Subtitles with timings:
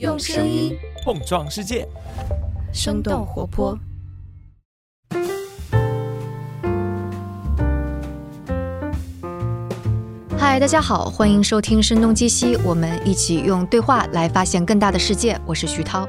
[0.00, 1.86] 用声音碰撞世界，
[2.72, 3.78] 生动活泼。
[10.36, 15.40] 嗨，大家好，欢迎收听《声东击西》，我们一起用对话来发现更大的世界。
[15.46, 16.08] 我是徐涛，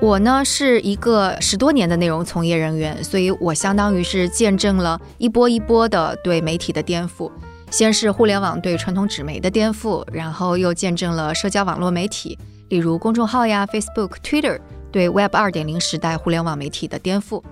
[0.00, 7.30] 我呢是一个十多年的内容从业人员，所以我相当于是见证了一波一波的对媒体的颠覆。
[7.70, 12.38] 先是互联网对传统纸媒的颠覆，然后又见证了社交网络媒体，
[12.68, 14.60] 例如公众号呀、Facebook、Twitter
[14.90, 17.42] 对 Web 二点零时代互联网媒体的颠覆。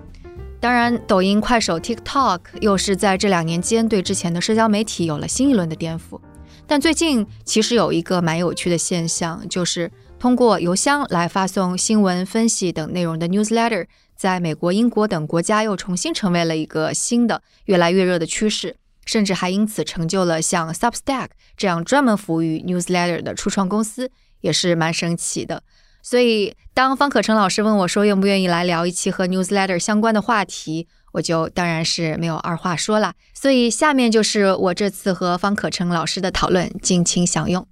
[0.61, 6.21] 当然，抖音、快手、TikTok 又是在这两年间对之前的社交媒体有了新一轮的颠覆。
[6.67, 13.87] 但最近其实有一个蛮有趣的现象，就是通过邮箱来发送新闻分析等内容的 Newsletter，
[14.17, 18.77] 在美国、英国等国家又重新成为了一个新的、越来越热的趋势。
[19.05, 25.63] 甚至还因此成就了像 Substack 这样专门服务于 newsletter 的初创公司，也是蛮神奇的。
[26.03, 33.15] 所以，当方可成老师问我说愿不愿意来聊一期和 newsletter 相关的话题，我就当然是没有二话说了。
[33.35, 37.67] 所以，下面就是我这次和方可成老师的讨论，敬请享用。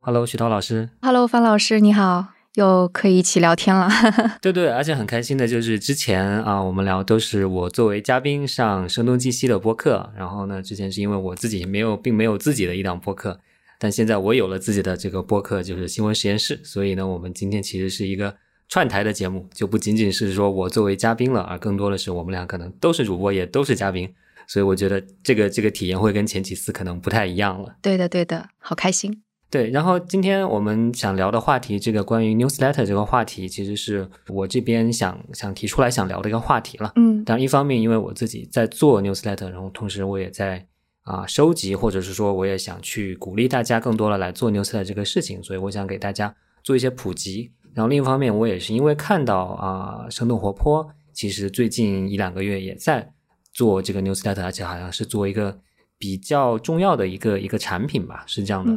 [0.00, 0.90] Hello，徐涛老师。
[1.02, 2.28] Hello，方老师，你好。
[2.54, 3.88] 又可以一起聊天了，
[4.42, 13.38] 对对，而且很开心的就是之前啊，我们聊都是我作为嘉宾上声东击西的播客，然后呢，之前是因为我自己没有，并没有自己的一档播客，
[13.78, 18.34] 但现在我有了自己的这个播客，就是新闻实验室，所以呢，我们今天其实是一个
[18.68, 24.12] 串台的节目，就不仅仅是说我作为嘉宾了，而更多的是我们俩可能都是主播，也都是嘉宾，
[24.46, 27.76] 所以我觉得这个这个体验会跟前几次可能不太一样了。
[27.80, 29.22] 对的，对的，好开心。
[29.50, 36.92] 对，然后今天我们想聊的话题，这个关于 newsletter 这个话题，其实是我这边想想提出来想聊的一个话题了。
[36.96, 40.66] 嗯，但一方面，因为我自己在做 newsletter，然后同时我也在
[41.08, 47.50] 啊收集，或者是说我也想去鼓励大家更多的来做 newsletter 这个事情，所以我想给大家做一些普及。
[47.74, 53.10] 然后另一方面，我也是因为看到啊生动活泼，其实最近一两个月也在
[53.52, 55.58] 做这个 newsletter，而且好像是做一个
[55.96, 58.72] 比较重要的一个一个产品吧，是这样的。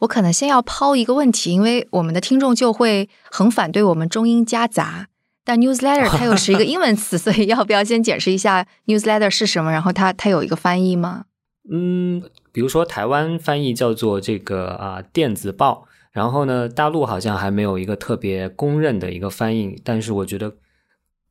[0.00, 5.08] 我可能先要抛一个问题，因为我们的听众就会很反对我们中英夹杂。
[5.44, 9.70] 但 newsletter 它又是一个英文词， 所以要不要先解释一下 newsletter 是什么？
[9.70, 11.26] 然后它它有一个翻译吗？
[11.70, 12.22] 嗯，
[12.52, 20.54] 比如说台湾翻译叫做这个啊电子报，然后呢大陆好像还没有一个特别公认的一个翻译，但是我觉得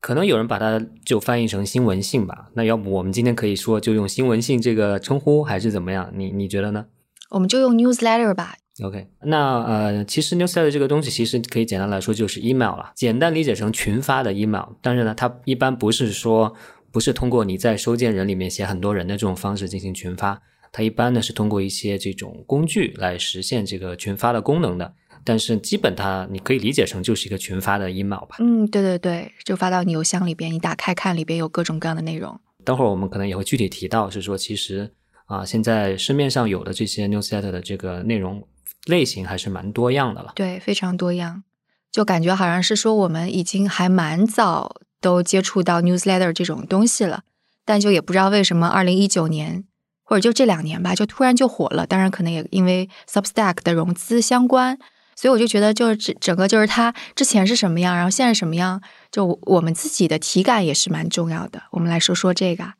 [0.00, 2.50] 可能有人把它就翻译成新闻性吧。
[2.54, 6.12] 那要不我们今天可以说就用新闻性这个称呼，还是怎么样？
[6.14, 6.86] 你你觉得呢？
[7.30, 8.54] 我们就用 newsletter 吧。
[8.84, 14.68] OK，那呃，其实 newsletter 这个东西其实可以简单来说就是 email 了，简单理解成群发的 email。
[14.82, 16.54] 但是呢，它一般不是说
[16.90, 20.40] 不是通过你在收件人里面写很多人的这种方式进行群发，
[20.72, 24.94] 它一般呢是通过一些这种工具来实现这个群发的功能的。
[25.24, 28.36] 但是基本它你可以理解成就是一个群发的 email 吧。
[28.38, 32.38] 嗯，对对对，就发到你邮箱里边，你打开看里边有各种各样的内容。
[32.64, 34.92] 等会儿我们可能也会具体提到，是说其实。
[35.26, 38.46] 啊，现在市面上有的这些 newsletter 的这个内容
[38.84, 40.30] 类型还是蛮多样的了。
[40.36, 41.42] 对，非常多样，
[41.90, 47.22] 就感觉好像是说我们已经还蛮早都接触到 newsletter 这种东西了，
[47.64, 49.64] 但就也不知道为什么二零一九年
[50.04, 51.86] 或者就这两年吧，就突然就火了。
[51.86, 54.78] 当然，可能也因为 Substack 的融资相关，
[55.14, 58.80] 所以我就觉得就是整整个就是它之前是什么样，然后现在什么样，
[59.10, 61.62] 就我们自己的体感也是蛮重要的。
[61.72, 62.74] 我们来说说这个。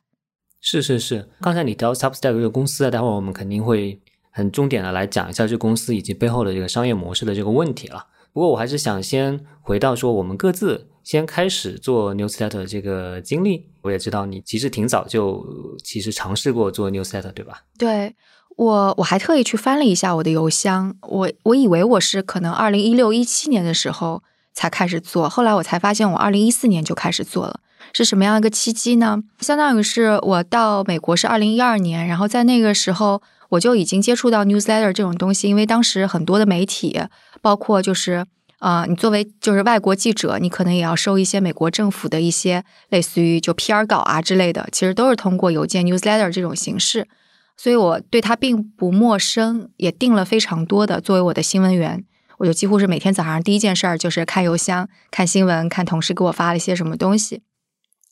[0.61, 4.01] 是是是，刚才你提到 Substack 这个公司啊，待会儿我们肯定会
[4.31, 8.07] 很重点的来讲一下这公司以及背后的这个商业模式的这个问题了。
[8.33, 13.65] 不过我还是想先回到说我们各自先开始做 Newsletter 这个经历。
[13.81, 15.41] 我也知道你其实挺早就
[15.81, 17.61] 其实尝试过做 Newsletter，对吧？
[17.79, 18.13] 对
[18.57, 24.21] 我我还特意去翻了一下我的邮箱，我我以为我是可能二零一六一七年的时候
[24.53, 27.61] 才开始做，后来我才发现我二零一四年就开始做了。
[27.93, 29.23] 是什么样一个契机呢？
[29.39, 36.99] 相当于是我到美国是二零一二年，然后在那个时候我就已经接触到 newsletter 这种东西，因为当时很多的媒体，
[37.41, 38.25] 包括就是
[38.59, 47.07] 啊，你作为就是外国记者，你可能也要收一些美国政府的一些类似于就 PR 稿啊之类的，其实都是通过邮件 newsletter 这种形式，
[47.55, 52.03] 所以我对它并不陌生，也订了非常多的作为我的新闻员，
[52.39, 57.43] 我就几乎是每天早上第一件事儿就是看邮箱、看新闻、看同事给我发了一些什么东西。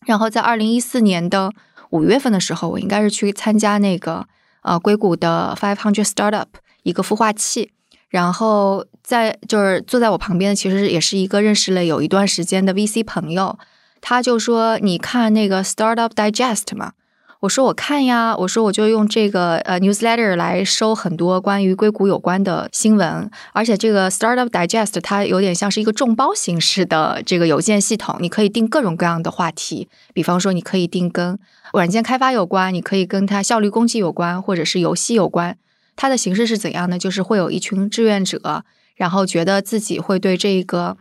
[0.06, 1.52] 然后在二零一四年的
[1.90, 4.28] 五月份的时候，我应该是去参加那个
[4.62, 6.46] 呃硅谷的 Five Hundred Startup
[6.84, 7.72] 一个孵化器，
[8.10, 13.58] 然后在就是坐在我旁边的其实也是一个认识了有一段时间的 VC 朋友，
[14.00, 16.94] 他就说你看那个 Startup Digest 嘛，
[17.42, 31.38] 我说我看呀，我说我就用这个呃 newsletter 来收很多关于硅谷有关的新闻，而且这个 Startup Digest 它有点像是一个众包形式的这个邮件系统，你可以定各种各样的话题，比方说你可以定跟
[31.74, 35.58] 软件开发有关，你可以跟它效率攻击有关，或者是游戏有关。
[35.96, 36.98] 它的形式是怎样呢？
[37.00, 38.64] 就是会有一群志愿者，
[38.96, 40.98] 然后觉得自己会对这个。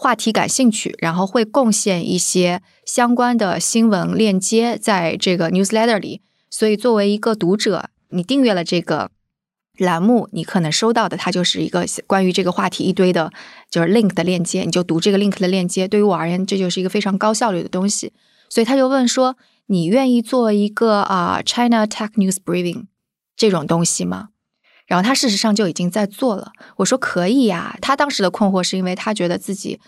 [0.00, 6.22] 话题感兴趣，然后会贡献一些相关的新闻链接在这个 newsletter 里。
[6.48, 9.10] 所以，作为一个读者，你订阅了这个
[9.76, 13.32] 栏目，你可能收到的它就是一个关于这个话题一堆的，
[13.68, 15.88] 就是 link 的链接，你就读这个 link 的链接。
[15.88, 18.12] 对于我而言，这就是一个非常高效率的东西。
[18.48, 19.36] 所以他就问说
[19.66, 22.84] ：“你愿意做一个啊 China Tech News Briefing
[23.36, 24.28] 这种东西吗？”
[24.88, 26.50] 然后他事实上就已经在做了。
[26.78, 27.76] 我说可以呀。
[27.80, 29.78] 他当时的困惑是因为他觉得自己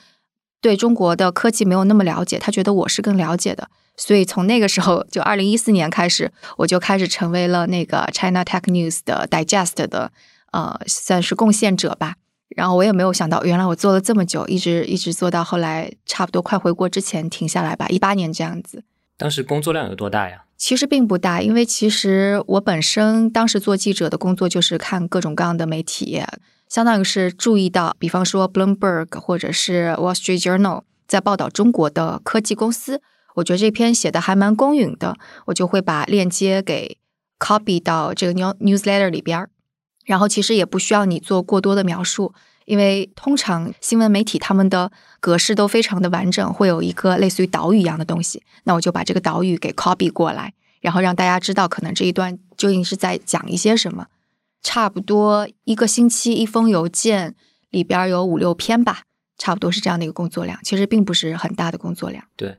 [0.61, 3.69] 对中国的科技没有那么了解，他觉得我是更了解的。
[3.97, 10.13] 所以从那个时候，就二零一四年开始，我就开始成为了那个 China Tech News 的 Digest 的
[10.53, 12.15] 呃，算是贡献者吧。
[12.57, 18.83] 然后我也没有想到，原来我做了这么久，一直一直做到后来，差不多快回国之前停下来吧，一八年这样子。
[19.17, 20.45] 当时工作量有多大呀？
[20.61, 26.23] 其实并不大，因为其实我本身当时做记者的工作就是看各种各样的媒体，
[26.69, 33.01] 相当于是注意到，比方说 Bloomberg 或者是 Wall Street Journal 在报道中国的科技公司，
[33.37, 35.17] 我觉得这篇写的还蛮公允的，
[35.47, 36.99] 我就会把链接给
[37.39, 39.49] copy 到这个 new newsletter 里边
[40.05, 42.35] 然后其实也不需要你做过多的描述。
[42.71, 54.07] 因为通常新闻媒体他们的格式都非常的完整，会有一个类似于岛屿一样的东西，那我就把这个岛屿给 copy 过来，然后让大家知道可能这一段究竟是在讲一些什么。
[54.63, 57.35] 差不多一个星期一封邮件
[57.71, 59.03] 里边有五六篇吧，
[59.37, 62.23] 差不多是这样的一个工作量，其实并不是很大的工作量。
[62.37, 62.57] 对，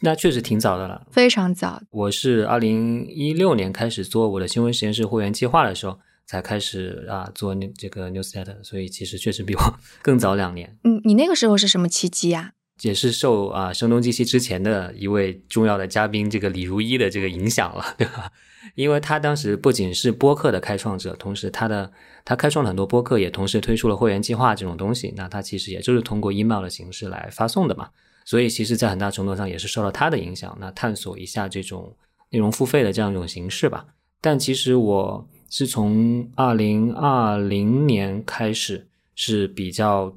[0.00, 1.80] 那确实挺早的了，非常早。
[1.90, 5.98] 我是二零一六年开始做我的新闻实验室会员计划的时候。
[6.26, 9.60] 才开始啊做这个 newsletter，所以其实确实比我
[10.02, 10.76] 更早两年。
[10.84, 12.52] 嗯，你那个时候是什么契机呀？
[12.82, 18.30] 也是受啊声东击西之前的一位重要的嘉宾这个李如一的这个影响了，对吧？
[18.74, 21.90] 因为他当时不仅是播客的开创者，同时他的
[22.22, 25.14] 他开创了很多播客，也同时推出了会员计划这种东西。
[25.16, 27.88] 那他其实也就是通过 email 的形式来发送的嘛。
[28.26, 31.96] 所以其实，在很大程度上也是受到他的影响，那探索一下这种
[32.30, 33.86] 内容付费的这样一种形式吧。
[34.20, 35.26] 但其实我。
[35.48, 40.12] 是从二零二零年开始是比较，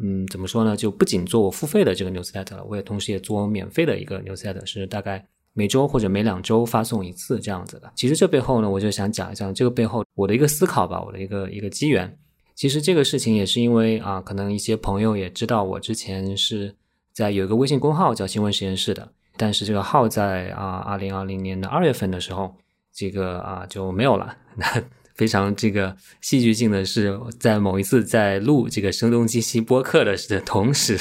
[0.00, 0.76] 嗯，怎么说呢？
[0.76, 7.90] 就不仅做我付费的这个 newsletter 了，我也同时也做免费的一个 newsletter，是大概每周或者每两周发送一次这样子的。
[7.96, 12.18] 其实这背后呢，我就想讲一讲这个背后我的一个思考吧，我的一个一个机缘。
[12.54, 16.74] 其实这个事情也是因为啊，可能一些朋友也知道我之前是
[17.12, 22.54] 在有一个微信公号叫新闻实验室的，但是这个号在啊二零二零年的二月份的时候。
[22.94, 24.36] 这个啊就没有了。
[24.56, 24.66] 那
[25.14, 30.96] 非常这个戏剧性的是，在某一次在录这个声东击西播客的的同时，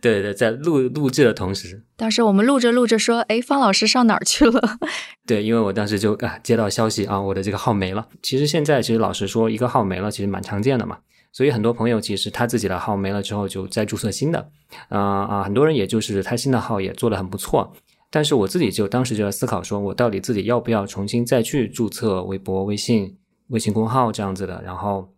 [0.00, 4.78] 对 对，在录录制的同时，当时我们录着录着说：“哎，方老师上哪儿去了？”
[5.26, 8.06] 对，因为我当时就啊接到消息啊，我的这个号没了。
[8.22, 10.98] 其实现在其实老实说，一个号没了其实蛮常见的嘛。
[11.32, 14.50] 所以很多朋友其实他自己的号没了之后，就再注册新的。
[14.88, 17.74] 啊啊，很多人也就是他新的号也做得很不错。
[18.14, 23.16] 但是我自己就当时就在思考，说我到底自己要不要重新再去注册微博、微信、
[23.48, 25.08] 微信公号这样子的，然后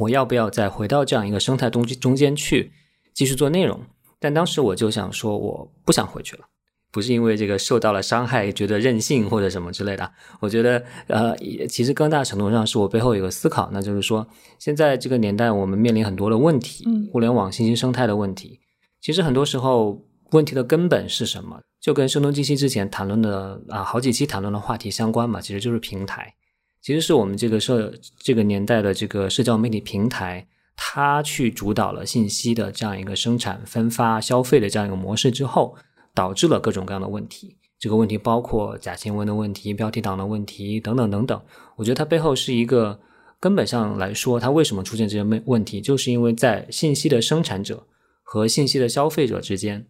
[0.00, 2.72] 我要不要再回到这样一个生态中中间去
[3.14, 3.80] 继续做内容？
[4.18, 6.42] 但当时我就想说，我不想回去了，
[6.90, 10.12] 不是因为这个受到了伤害，觉得任性或者什么之类的。
[10.40, 11.36] 我觉得，呃，
[11.68, 14.26] 其实更大程度上是我背后有个思考，那就是说，
[14.58, 18.58] 现在这个年代我们面临很多的问题，互联网信息生态的问题，
[19.00, 20.02] 其实很多时候。
[20.32, 21.60] 问题的根本是什么？
[21.80, 26.32] 就跟声东击西之前谈论的啊好几期谈论的话题相关嘛，其实就是平台，
[26.80, 30.46] 其实是我们这个社这个年代的这个社交媒体平台，
[30.76, 35.74] 它去主导了信息的这样一个生产、分发、消费的这样一个模式之后，
[36.14, 37.56] 导致了各种各样的问题。
[37.78, 41.42] 这个问题包括假新闻的问题、标题党的问题等等等等。
[41.74, 42.98] 我觉得它背后是一个
[43.40, 47.84] 根本上来说，它为什么出现这些问问题，就是因为在信息的生产者
[48.22, 49.84] 和信息的消费者之间。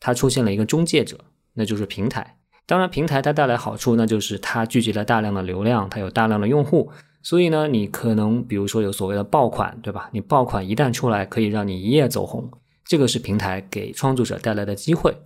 [0.00, 1.18] 它出现了一个中介者，
[1.54, 2.36] 那就是平台。
[2.66, 6.90] 当然，平台它带来好处，那就是它聚集了大量的流量，它有大量的用户。
[7.22, 10.08] 所以呢，你可能比如说有所谓的爆款，对吧？
[10.12, 12.50] 你爆款一旦出来，可以让你一夜走红，
[12.84, 15.16] 这个是平台给创作者带来的机会。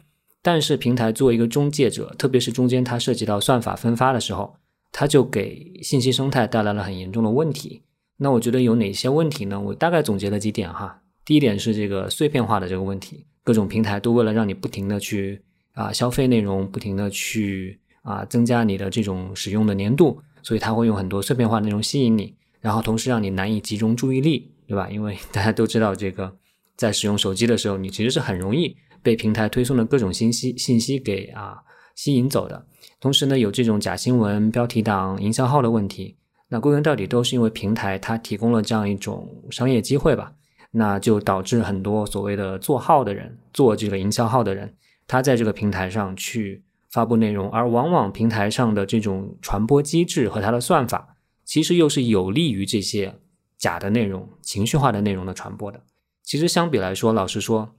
[0.40, 4.54] 但是，平台作为一个中介者，特别是中间它涉及到算法分发的时候，
[4.90, 7.82] 它就给信息生态带来了很严重的问题。
[8.18, 9.60] 那我觉得有哪些问题呢？
[9.60, 11.02] 我大概总结了几点哈。
[11.24, 13.26] 第一点是这个碎片化的这个问题。
[13.44, 24.88] 各种平台都为了让你不停的去啊消费内容，不停的去啊增加你的这种使用的粘度，所以它会用很多碎片化内容吸引你，然后同时让你难以集中注意力，对吧？
[24.90, 26.36] 因为大家都知道，这个
[26.76, 31.58] 在使用手机的时候，你其实是很容易被平台推送的各种信息信息给啊
[31.94, 32.66] 吸引走的。
[33.00, 36.16] 同时呢，有这种假新闻、标题党、营销号的问题。
[36.48, 40.34] 那归根到底都是因为平台它提供了这样一种商业机会吧，
[40.72, 44.74] 那就导致很多所谓的做号的人、做这个营销号的人，
[45.06, 53.14] 他在这个平台上去发布内容，而往往平台上的这种传播机制和它的算法，其实又是有利于这些
[53.56, 55.82] 假的内容、情绪化的内容的传播的。
[56.22, 57.74] 其实相比来说，老实说，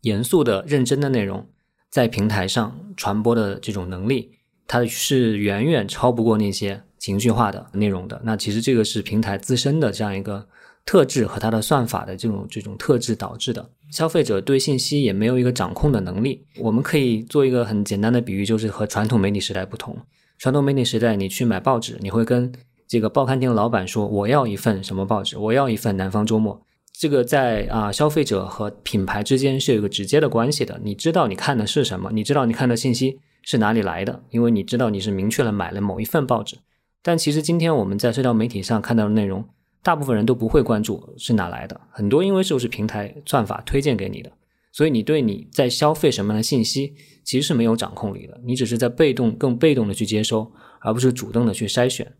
[0.00, 1.46] 严肃的、认真的内容
[1.90, 6.82] 在平台上传播的这种能力，它是远远超不过那些。
[6.98, 10.48] 情绪化的内容的，那其实这个是平台自身的这样一个
[10.88, 13.68] 特质和它的算法的这种这种特质导致的。
[13.90, 16.42] 消费者对信息也没有一个掌控的能力。
[16.58, 19.94] 我们可以做一个很简单的比喻，就是和传统媒体时代不同。
[20.38, 22.50] 传统媒体时代，你去买报纸，你会跟
[22.86, 25.36] 这个报刊亭老板说：“我要一份什么报纸？
[25.36, 26.56] 我要一份《南方周末》。”
[26.98, 30.80] 这个在啊消费者和品牌之间是有一个直接的关系的。
[30.82, 32.10] 你知道你看的是什么？
[32.14, 34.22] 你知道你看的信息是哪里来的？
[34.30, 36.56] 因为你知道你是明确了买了某一份报纸。
[37.02, 39.44] 但其实今天我们在社交媒体上看到的内容，
[39.88, 41.80] 大部分人都不会关注是哪来的。
[41.90, 44.30] 很多因为就是平台算法推荐给你的，
[44.70, 46.92] 所以你对你在消费什么样的信息
[47.24, 48.38] 其实是没有掌控力的。
[48.44, 52.12] 你只是在被动、更被动的去接收，而不是主动的去筛选。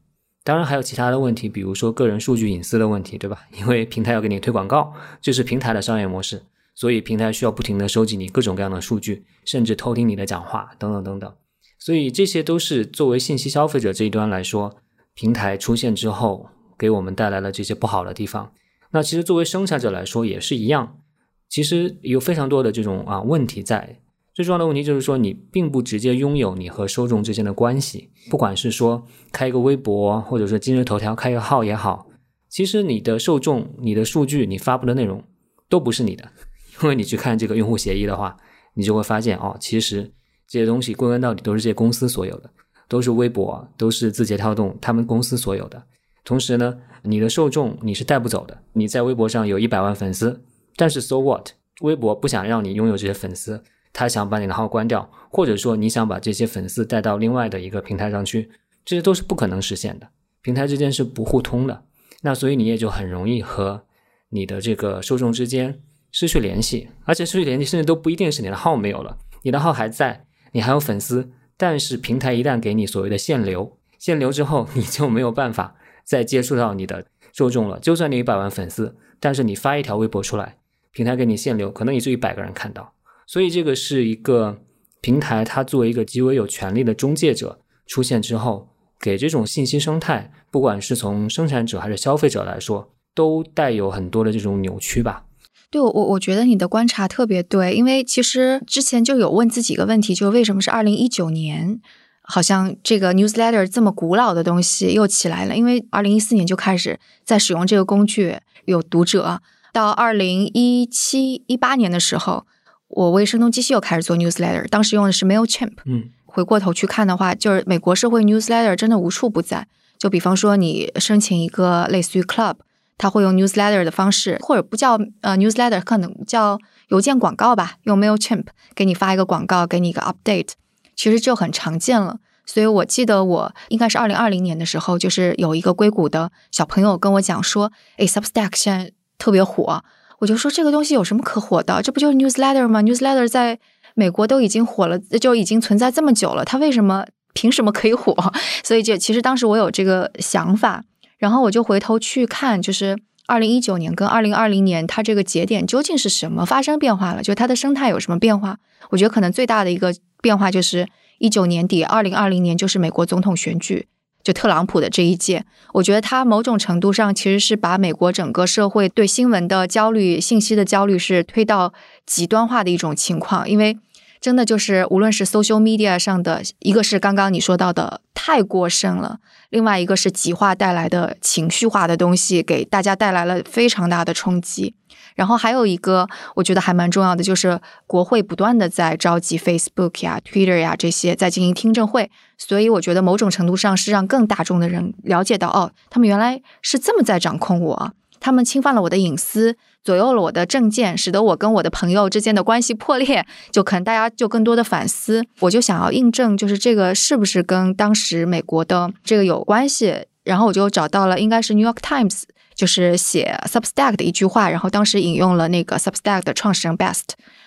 [0.44, 3.42] 当然还有其他的问题，比如说个人数据隐私的问题，对吧？
[3.60, 6.42] 因为平台要给你推广告，这是平台的商业模式，
[6.74, 11.34] 所以平台需要不停的收集你各种各样的数据，甚至偷听你的讲话，等等等等。
[11.78, 14.74] 所以这些都是作为信息消费者这一端来说，
[15.12, 16.48] 平台出现之后
[16.78, 18.52] 给我们带来了这些不好的地方。
[18.92, 21.00] 那其实作为生产者来说也是一样，
[21.48, 24.00] 其实有非常多的这种啊问题在。
[24.32, 28.10] 最重要的问题就是说，你并不直接拥有你和受众之间的关系。
[28.30, 32.06] 不管是说开一个微博，或者说今日头条开一个号也好，
[32.48, 35.24] 其实你的受众、你的数据、你发布的内容
[35.68, 36.30] 都不是你的。
[36.82, 38.36] 因为你去看这个用户协议的话，
[38.74, 40.12] 你就会发现哦，其实。
[40.50, 42.50] 这些东西归根到底都是这些公司所有的，
[42.88, 45.82] 都是微博，都是字节跳动他们公司所有的。
[46.24, 48.62] 同时呢，你的受众你是带不走的。
[48.72, 50.42] 你在微博上有一百万粉丝，
[50.76, 51.50] 但是 so what？
[51.80, 58.50] 微博不想让你拥有这些粉丝，他想把你的号关掉，或者说你想把这些粉丝带到另外的一个平台上去，
[58.84, 60.08] 这些都是不可能实现的。
[60.42, 61.84] 平台之间是不互通的，
[62.22, 63.84] 那所以你也就很容易和
[64.30, 70.24] 你的这个受众之间失去联系，而且失去联系甚至都不一定是你的号没有了，你的号还在。
[70.52, 75.76] 你还有粉丝，但是平台一旦给你所谓的限流，限流之后你就没有办法
[76.08, 77.78] 再接触到你的受众了。
[77.78, 80.56] 就算你一百万粉丝，但是你发一条微博出来，
[80.92, 82.94] 平台给你限流，可能也就一百个人看到。
[83.26, 84.58] 所以这个是一个
[85.02, 95.26] 平台，它作为一个极为有权力的中介者出现之后，给这种信息生态，不管是从生产者还是消费者来说，都带有很多的这种扭曲吧。
[95.70, 101.82] 对我，我觉得你的观察特别对，因为其实之前就有问自己一个问题，就为什么是二零一九年，
[102.30, 105.56] 好像这个 newsletter 这么古老的东西又起来了？
[105.56, 109.40] 因为二零一四年就开始在使用这个工具，有读者。
[109.72, 112.46] 到二零一七一八年的时候，
[112.88, 115.72] 我为声东击西又开始做 newsletter，当时用的是 Mailchimp。
[115.86, 119.66] 嗯，回过头去看的话，就是美国社会 newsletter 真的无处不在。
[119.98, 122.56] 就比方说，你申请一个类似于 club。
[123.00, 126.58] 他会用 newsletter 的方式，或者不叫呃 newsletter，可能叫
[126.88, 130.48] 邮件广告吧，用 Mailchimp 给你发一个广告，给你一个 update，
[130.98, 132.18] 其实就很常见了。
[132.44, 139.84] 所以我记得我应该是二零二零年的时候，就是有一个硅谷的小朋友跟我讲说，哎，Substack 现在特别火，
[140.18, 141.80] 我就说这个东西有什么可火的？
[141.82, 143.60] 这不就是 newsletter 吗？newsletter 在
[143.94, 148.16] 美国都已经火了，就已经存在这么久了，它为什么凭什么可以火？
[148.64, 150.82] 所以就其实当时我有这个想法。
[151.18, 157.22] 然后我就回头去看，就是二零一九年跟二零二零年，它这个节点究竟是什么发生变化了？
[157.22, 158.56] 就它的生态有什么变化？
[158.90, 163.88] 我觉得可能最大的一个变化就是一九年底，二零二零年就是美国总统选举，
[164.22, 165.44] 就特朗普的这一届。
[165.74, 171.72] 我觉得他某种程度上其实是把美国整个社会对新闻的焦虑、信息的焦虑是推到
[172.06, 173.78] 极端化的一种情况，因为。
[174.20, 184.74] 真的就是，无论是 social media 上的，一个是刚刚你说到的太过剩了，另外一个是极化带来的情绪化的东西，给大家带来了非常大的冲击。
[185.18, 186.06] 然后还有一个，
[186.36, 192.08] 我觉得还蛮重要的，就是国会不断的在召集 Facebook 呀、Twitter 呀这些在进行听证会，
[192.38, 197.92] 所以我觉得某种程度上是让更大众的人了解到，哦，他们原来是这么在掌控我。
[198.20, 205.24] 他们侵犯了我的隐私，左右了我的政见，使得我跟我的朋友之间的关系破裂，就可能大家就更多的反思。
[205.40, 210.06] 我就想要印证，就是这个是不是跟当时美国的这个有关系？
[210.22, 212.24] 然后我就找到了，应该是 New York Times，
[212.58, 217.04] 就是写 Substack 的一句话，然后当时引用了那个 Substack 的创始人 Best，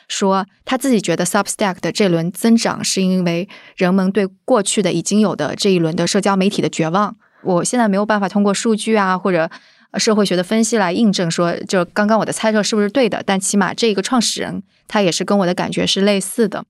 [0.08, 7.18] 说他自己觉得 Substack 的这轮增长是因为人们对过去的已经有的这一轮的社交媒体的绝望。
[7.44, 9.52] 我现在没有办法通过数据啊或者
[9.98, 16.64] 社会学的分析来印证说，就刚刚我的猜测是不是对的，但起码这个创始人他也是跟我的感觉是类似的。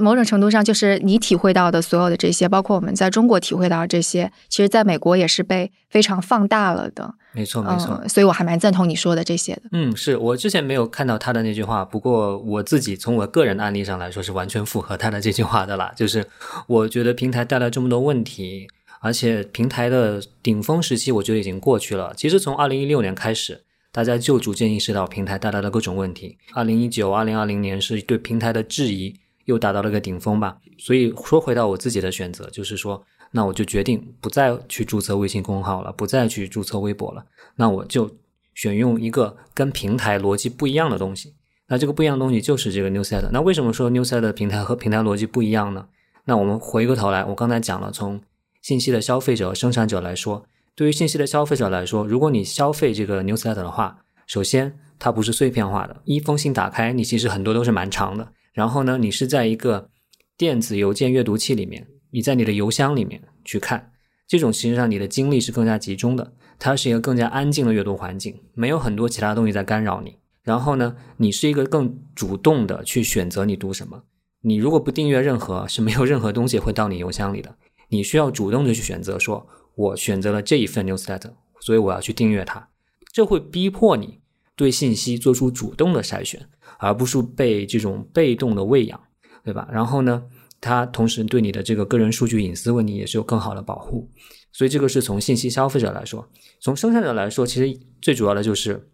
[0.00, 7.14] 某种程度上，就是你体会到的所有的这些，包括我们在中国体会到的这些，其实在美国也是被非常放大了的。
[7.32, 8.06] 没错，没错。
[8.08, 9.62] 所以我还蛮赞同你说的这些的。
[9.72, 15.92] 嗯，是我之前没有看到他的那句话，不过我自己从我个人的案例上来说，是完全符合他的这句话的啦。
[15.96, 16.24] 就是
[16.66, 18.68] 我觉得平台带来这么多问题，
[19.00, 22.12] 而且平台的顶峰时期，我觉得已经过去了。
[22.16, 26.36] 其实从二零一六年开始，大家就逐渐意识到平台带来的各种问题。
[26.52, 29.16] 二零一九、二零二零年是对平台的质疑。
[29.44, 37.24] 又达到了个顶峰吧，所以说回到我自己的选择，就是说，那我就决定不再去注册微信公号了，不再去注册微博了，
[37.56, 38.10] 那我就
[38.54, 41.34] 选用一个跟平台逻辑不一样的东西。
[41.68, 43.30] 那这个不一样的东西就是这个 Newsette。
[43.32, 45.86] 那为什么说 Newsletter 平台和平台逻辑不一样呢？
[46.26, 48.20] 那我们回过头来，我刚才讲了，从
[48.60, 50.44] 信息的消费者、生产者来说，
[50.76, 58.28] 对于信息的消费者来说，如果你消费这个 Newsette 的话，首先它不是碎片化的，一封信打开，你其实很多都是蛮长的。
[58.52, 59.90] 然后呢，你是在一个
[60.36, 63.92] 电子邮件阅读器里面，你在你的邮箱里面去看，
[64.26, 70.18] 这种其实上你的精力是更加集中的，它是一个更加安静的阅读环境，没有很多其他东西在干扰你。
[70.42, 74.02] 然后呢，你是一个更主动的去选择你读什么。
[74.42, 77.56] 你如果不订阅任何，是没有任何东西会到你邮箱里的。
[77.88, 82.68] 你需要主动的去选择，说我选择了这一份 newsletter，所以我要去订阅它，
[83.12, 84.20] 这会逼迫你
[84.56, 86.48] 对信息做出主动的筛选。
[86.82, 89.00] 而不是被这种被动的喂养，
[89.44, 89.68] 对吧？
[89.72, 90.20] 然后呢，
[90.60, 94.10] 它同时对你的这个个人数据隐私问题也是有更好的保护。
[94.52, 96.28] 所以这个是从信息消费者来说，
[96.60, 98.88] 从生产者来说，其实最主要的就是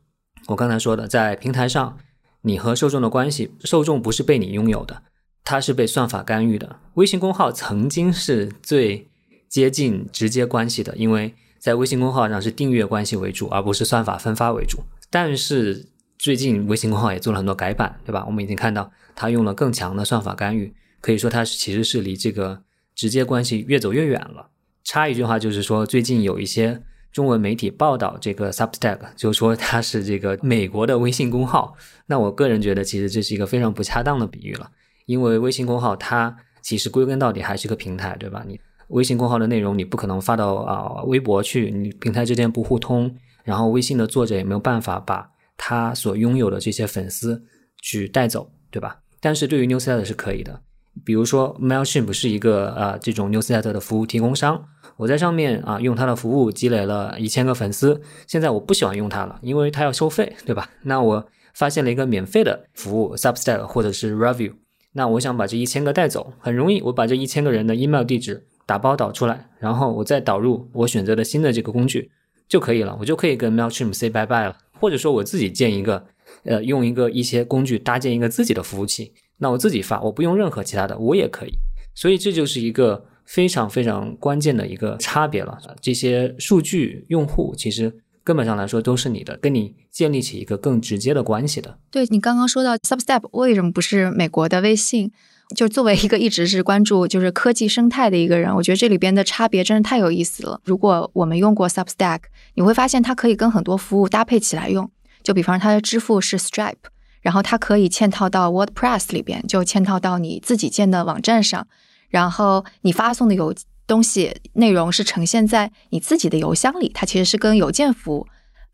[0.49, 1.99] 我刚才说的，在平台上，
[2.43, 5.03] 你和受众的关系，受众不是被你拥有的，
[5.43, 6.79] 它是被算法干预的。
[6.95, 9.09] 微信公号曾经是最
[9.49, 14.79] 接近直接关系的，因为在微信公号上是订阅关系为主，而不是算法分发为主。
[15.11, 18.25] 但是最近微信公号也做了很多改版，对吧？
[18.27, 22.61] 我们已经看到它用了更强的算法干预，可以说它其实是离这个
[22.97, 24.51] 直接关系越走越远了。
[24.83, 31.77] 插一句话就是说，最近有一些中文媒体报道这个 Substack，就说它是这个美国的微信公号。
[32.07, 34.71] 那我个人觉得，其实这是一个非常不恰当的比喻了，
[35.07, 38.43] 因为微信公号它其实归根到底还是个平台，对吧？
[38.45, 45.31] 你微信公号的内容你不可能发到啊微博去，你平台之间不互通，然后微信的作者也没有办法把。
[45.59, 47.43] 他所拥有的这些粉丝
[47.83, 49.01] 去带走，对吧？
[49.21, 50.63] 但是对于 Newsletter 是可以的。
[51.05, 54.65] 比如说 Mailchimp 是一个呃这种 Newsletter 的服务提供商，
[54.97, 60.71] 我在上面啊用它的服务积累了一千个粉丝，现在我不喜欢用它了，因为它要收费，对吧？
[60.83, 64.55] 那我发现了一个免费的服务 Substack 或者是 Review，
[64.93, 72.11] 那我想把这一千个带走，很容易，我把这一千个人的 email 地址打包导出来，然后我再导入我选择的新的这个工具
[72.49, 74.57] 就可以了，我就可以跟 Mailchimp say bye bye 了。
[74.81, 76.07] 或者说我自己建一个，
[76.45, 81.53] 呃，用一个一些工具搭建一个自己的服务器，那我自己发，我不用任何其他的，我也可以。
[81.95, 85.59] 所以这就是一个非常非常关键的一个差别了。
[85.81, 91.79] 这些数据用户其实根本上来说都是你的，跟你建立起一个更直接的关系的。
[91.91, 95.11] 对你刚刚说到 Substep，为什么不是美国的微信？
[95.57, 100.61] 就作为一个一直是关注就是科技生态的一个人，我觉得这里边的差别真是太有意思了。
[100.65, 102.21] 如果我们用过 Substack，
[102.55, 104.91] 你会发现它可以跟很多服务搭配起来用。
[105.23, 106.75] 就比方它的支付是 Stripe，
[107.23, 111.67] 然后它可以嵌套到 WordPress 里边，就嵌套到你自己建的网站上。
[112.09, 113.55] 然后你发送的邮
[113.87, 118.27] 东西内容是呈现在你自己的邮箱里，它其实是跟邮件服务。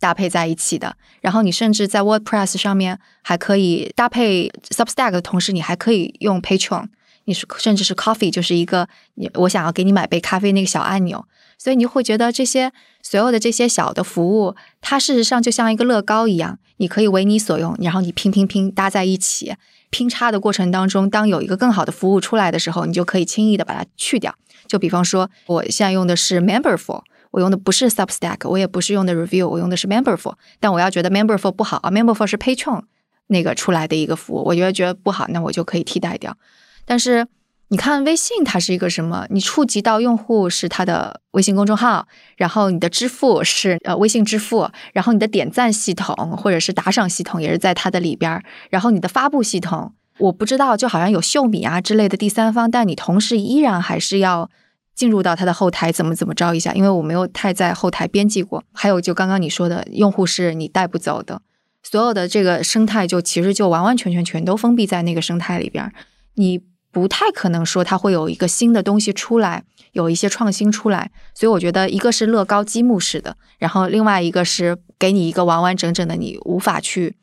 [0.04, 6.88] 搭配在一起的，然后你甚至在 WordPress 上面还可以搭配 Substack 的同时，你还可以用 Patreon，
[7.24, 11.24] 你是甚至是 Coffee，就是一个你我想要给你买杯咖啡那个小按钮，
[11.56, 12.70] 所以你会觉得这些
[13.02, 19.54] 所有的这些小的服务，它事实上就像一个乐高一样，你可以为你所用，然后你拼拼拼搭在一起，
[19.88, 24.34] 拼插的过程当中，当有一个更好的服务出来的时候，你就可以轻易的把它去掉。
[24.66, 27.04] 就比方说，我现在用的是 Memberful。
[27.34, 30.34] 我用的不是 Substack，我也不是用的 Review，我用的是 Memberful。
[30.60, 32.82] 但我要觉得 Memberful 不好啊，Memberful 是 Patron
[33.26, 36.36] 那个出来的一个服务，我觉得觉得不好，那我就可以替代掉。
[36.84, 37.26] 但是
[37.68, 39.26] 你看微信它是一个什么？
[39.30, 54.48] 你触及到用户是他的微信公众号，然后你的支付是呃微信支付，然后你的点赞系统或者是打赏系统也是在它的里边儿，然后你的发布系统，我不知道就好像有秀米啊之类的第三方，但你同时依然还是要
[54.94, 58.62] 进入到它的后台怎么怎么着一下，因为我没有太在后台编辑过。
[58.72, 61.42] 还有就刚刚你说的用户是你带不走的，
[61.82, 65.92] 所有的这个生态就其实就完完全全全都封闭在那个生态里边，
[66.34, 66.62] 你。
[66.94, 77.16] 不太可能说它会有一个新的东西出来，有一些创新出来，所以我觉得一个是乐高积木式的，然后另外一个是给你一个完完整整的你无法去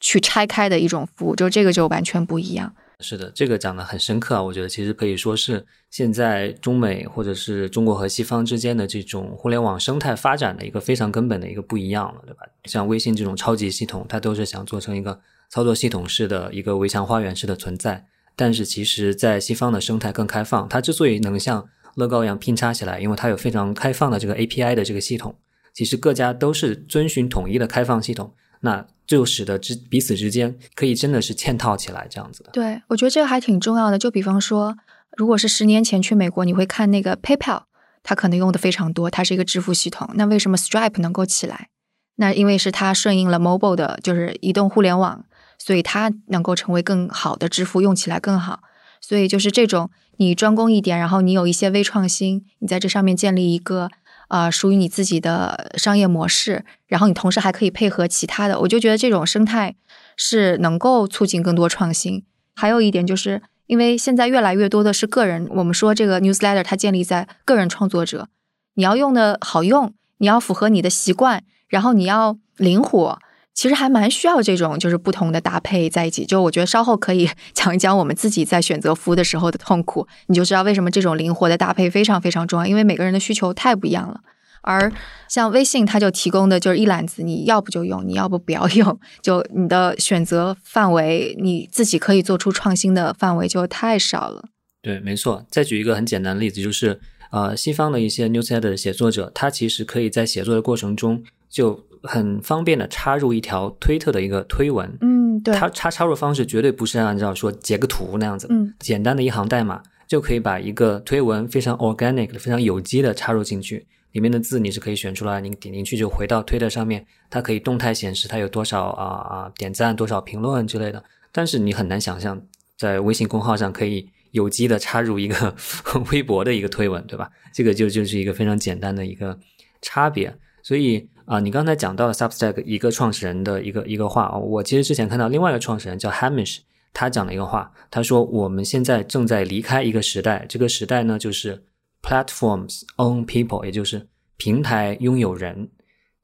[0.00, 2.74] 去拆开的一种服务，就这个就完全不一样。
[3.00, 12.40] 是的，这个讲的很深刻啊，我觉得其实可以说是现在中美或者是中国和西方之间的这种互联网生态发展的一个非常根本的一个不一样了，对吧？
[12.64, 18.04] 像微信这种超级系统，它都是想做成一个操作系统式的一个围墙花园式的存在。
[18.36, 25.34] 但是其实，在西方的生态更开放，它之所以能像乐高一样拼插起来，因为它有非常开放的这个 API 的这个系统。
[25.74, 32.50] 其实各家都是遵循统一的开放系统，那就使得之彼此之间可以真的是嵌套起来这样子的。
[32.52, 33.98] 对，我觉得这个还挺重要的。
[33.98, 34.76] 就比方说，
[35.16, 37.62] 如果是十年前去美国，你会看那个 PayPal，
[38.04, 40.08] 它可能用的非常多，它是一个支付系统。
[40.14, 41.70] 那为什么 Stripe 能够起来？
[42.18, 45.24] 那因为是它顺应了 mobile 的，就是移动互联网。
[45.58, 48.60] 所以它能够成为更好的支付，用起来更好。
[49.00, 53.90] 所以就是这种你专攻一点，然后你有一些微创新，你在这上面建立一个
[54.30, 59.74] 啊属于你自己的商业模式，然后你同时还可以配合其他的，我就觉得这种生态
[60.16, 62.24] 是能够促进更多创新。
[62.54, 68.28] 还有一点就是，因为现在越来越多的是个人，我们说这个 newsletter 它建立在个人创作者，
[68.74, 73.18] 你要用的好用，你要符合你的习惯，然后你要灵活。
[73.60, 76.24] 其实还蛮需要这种，就是不同的搭配在一起。
[76.24, 82.66] 就我觉得稍后可以 讲一讲我们自己在选择服务的时候的痛苦，你就知道为什么这种灵活的搭配非常非常重要。
[82.66, 84.18] 因为每个人的需求太不一样了。
[84.62, 84.90] 而
[85.28, 88.98] 像微信，它就提供的就是一揽子，你要不就用，你要不不要用。
[89.20, 94.46] 就你的选择范围，你自己可以做出创新的范围就太少了。
[94.80, 95.44] 对，没错。
[95.50, 96.98] 再举一个很简单的例子，就是
[97.30, 101.84] 呃，西方的一些 newsletter 写作者，他其实可以在写作的过程中就。
[102.02, 122.40] 很方便的插入一条推特的一个推文，嗯，对，它插插入方式绝对不是按照说截个图那样子，嗯，简单的一行代码就可以把一个推文非常 organic 的、非常有机的插入进去，里面的字你是可以选出来，你点进去就回到推特上面，它可以动态显示它有多少啊啊点赞、多少评论之类的，但是你很难想象
[122.78, 125.54] 在微信公号上可以有机的插入一个
[126.10, 127.30] 微博的一个推文，对吧？
[127.52, 129.38] 这个就就是一个非常简单的一个
[129.82, 131.06] 差别，所以。
[131.30, 136.58] 啊，你刚才讲到了 Substack 一个创始人的一个一个话，我其实之前看到另外一个创始人叫 Hamish，
[136.92, 141.62] 他讲了一个话，他说我们现在正在离开一个时代，这个时代呢就是
[142.02, 145.70] Platforms own people，也就是平台拥有人。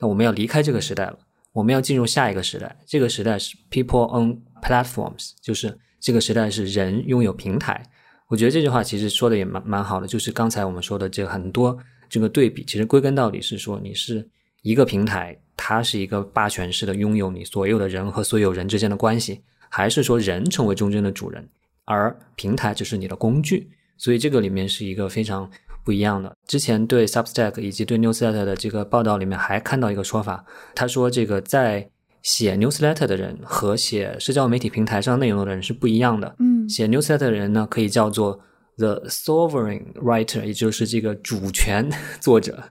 [0.00, 1.16] 那我们要离开这个时代了，
[1.52, 7.80] 我们要进入下一个时代，这个时代是 People own platforms，就是这个时代是人拥有平台。
[8.26, 14.28] 我觉得这句话其实说的也蛮蛮好的，就是刚才我们说的这很多这个对比，其实归根到底是说你是。
[14.66, 21.48] 一个平台，它是一个霸权式的拥有你所有的人和所有人之间的关系，还是说人成为中间的主人，
[21.84, 23.70] 而平台只是你的工具？
[23.96, 25.48] 所以这个里面是一个非常
[25.84, 26.34] 不一样的。
[26.48, 31.88] 之前对 Substack 以及对 Newsletter 的这个报道里面还看到一个说法，他说这个在
[32.22, 36.34] 写 Newsletter 的人和写社交媒体平台上内容的人是不一样的。
[36.40, 38.40] 嗯，写 Newsletter 的人呢，可以叫做。
[38.78, 42.62] The sovereign writer，也就是这个主权 作者。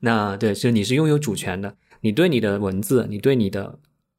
[0.00, 1.76] 那对，就你是拥有主权的。
[2.00, 3.78] 你对你的文字，你对你的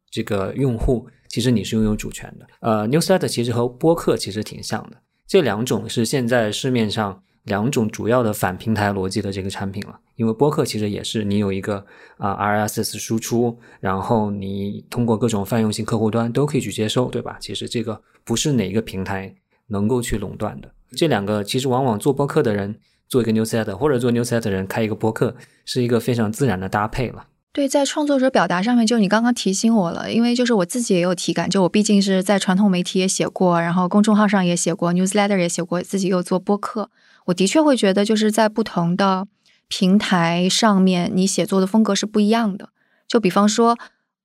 [0.10, 2.48] 这个用户，其实你是拥有主权的。
[2.62, 4.98] 呃，newsletter 其实和播客其实挺像的。
[5.28, 10.00] 这两种是现在市面上两种主要的反平台逻辑的这个产品了。
[10.16, 11.86] 因为播客其实也是你有一个
[12.18, 17.38] 啊 RSS 输出，然后你通过各种泛用性客户端都可以去接收，对吧？
[17.40, 19.36] 其实这个不是哪一个平台
[19.68, 20.72] 能够去垄断的。
[20.92, 22.76] 这两个其实往往做播客的人
[23.08, 27.28] 做一个 newsletter，或者做 newsletter 的人开一个播客，是一个非常自然的搭配了。
[27.52, 36.92] 对，在创作者表达上面，就你刚刚提醒我了，因为就是我自己也有体感，就我毕竟是在传统媒体也写过，然后公众号上也写过 newsletter 也写过，自己又做播客，
[37.26, 39.28] 我的确会觉得就是在不同的
[39.68, 42.70] 平台上面，你写作的风格是不一样的。
[43.08, 43.76] 就比方说，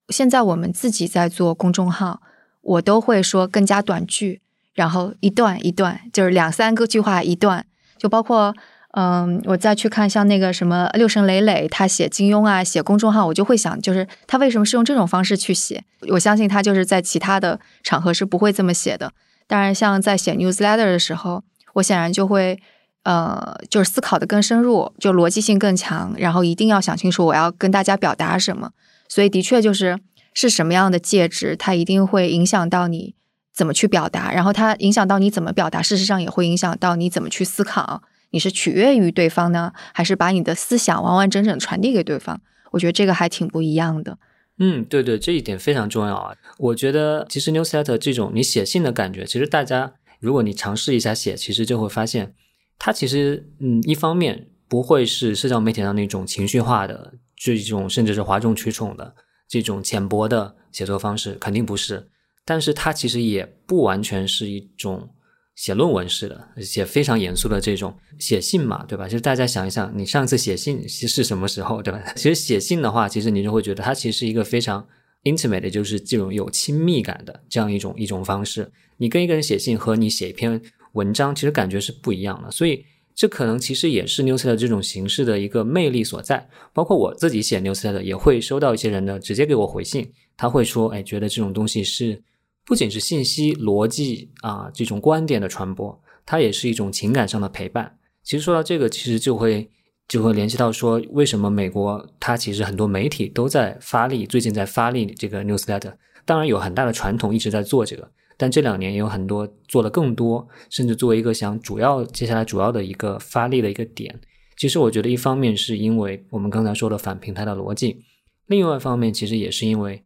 [0.09, 2.21] 现在我们自己在做公众号，
[2.61, 4.41] 我都会说更加短句。
[4.75, 7.65] 然后一段一段，就是两三个句话一段，
[7.97, 8.53] 就包括
[8.91, 15.83] 嗯，我再去看像那个什么六神磊磊，他写金庸啊，写公众号，我就会想，就是他为什么是用这种方式去写？
[16.11, 19.11] 我相信他就是在其他的场合是不会这么写的。
[19.47, 22.57] 当然，像在写 newsletter 的时候，我显然就会
[23.03, 28.71] 呃，就是思考的更深入，就逻辑性更强，然后一定要想清楚我要跟大家表达什么。
[29.07, 29.99] 所以的确就是
[30.33, 33.13] 是什么样的介质，它一定会影响到你
[33.55, 38.03] 怎么去表达，然后它影响到你怎么表达，事实上也会影响到你怎么去思考。
[38.31, 42.41] 你是取悦于对方呢，还是把你的思想完完整整传递给对方？
[42.71, 44.17] 我觉得这个还挺不一样的。
[44.59, 46.35] 嗯，对对，这一点非常重要啊。
[46.57, 52.33] 我觉得其实 newsletter 这种你写信的感觉，其实大家如果你尝试一下写，其实就会发现，
[52.77, 59.15] 它其实嗯，一方面不会是社交媒体上那种情绪化的这种，甚至是哗众取宠的
[59.47, 62.09] 这种浅薄的写作方式，肯定不是。
[62.45, 65.09] 但是它其实也不完全是一种。
[65.55, 69.07] 写论文似的，写非常严肃的这种写信嘛，对吧？
[69.07, 72.03] 其实大家想一想，你上次写信是什么时候，对吧？
[72.17, 74.85] 其实写信的话，其实你就会觉得它其实是一个非常
[75.23, 78.69] intimate，的就是这种有亲密感的这样一种一种方式。
[78.97, 82.51] 你跟一个人写信和你写一篇文章，其实感觉是不一样的。
[82.51, 82.83] 所以
[83.15, 86.45] 这可能其实也是 newsletter 这种形式的一个魅力所在。
[86.73, 92.21] 包括我自己写 newsletter 也会收到一些人的直接给我回信，他会说，哎，觉得这种东西是。
[92.65, 97.99] 不仅是信息逻辑啊，这种观点的传播，它也是一种情感上的陪伴。
[98.23, 99.69] 其实说到这个，其实就会
[100.07, 105.93] 就会联系到说，为什么美国它其实很多媒体都在发力，最近在发力这个 newsletter。
[106.25, 114.19] 当然有很大的传统一直在做这个，但这两年也有很多做了更多，甚至作为一个想主要接下来主要的一个发力的一个点。
[114.57, 118.01] 其实我觉得一方面是因为我们刚才说的反平台的逻辑，
[118.47, 120.03] 另外一方面其实也是因为。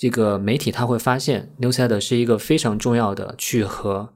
[0.00, 4.14] 这个媒体他会发现，newset 是一个非常重要的去和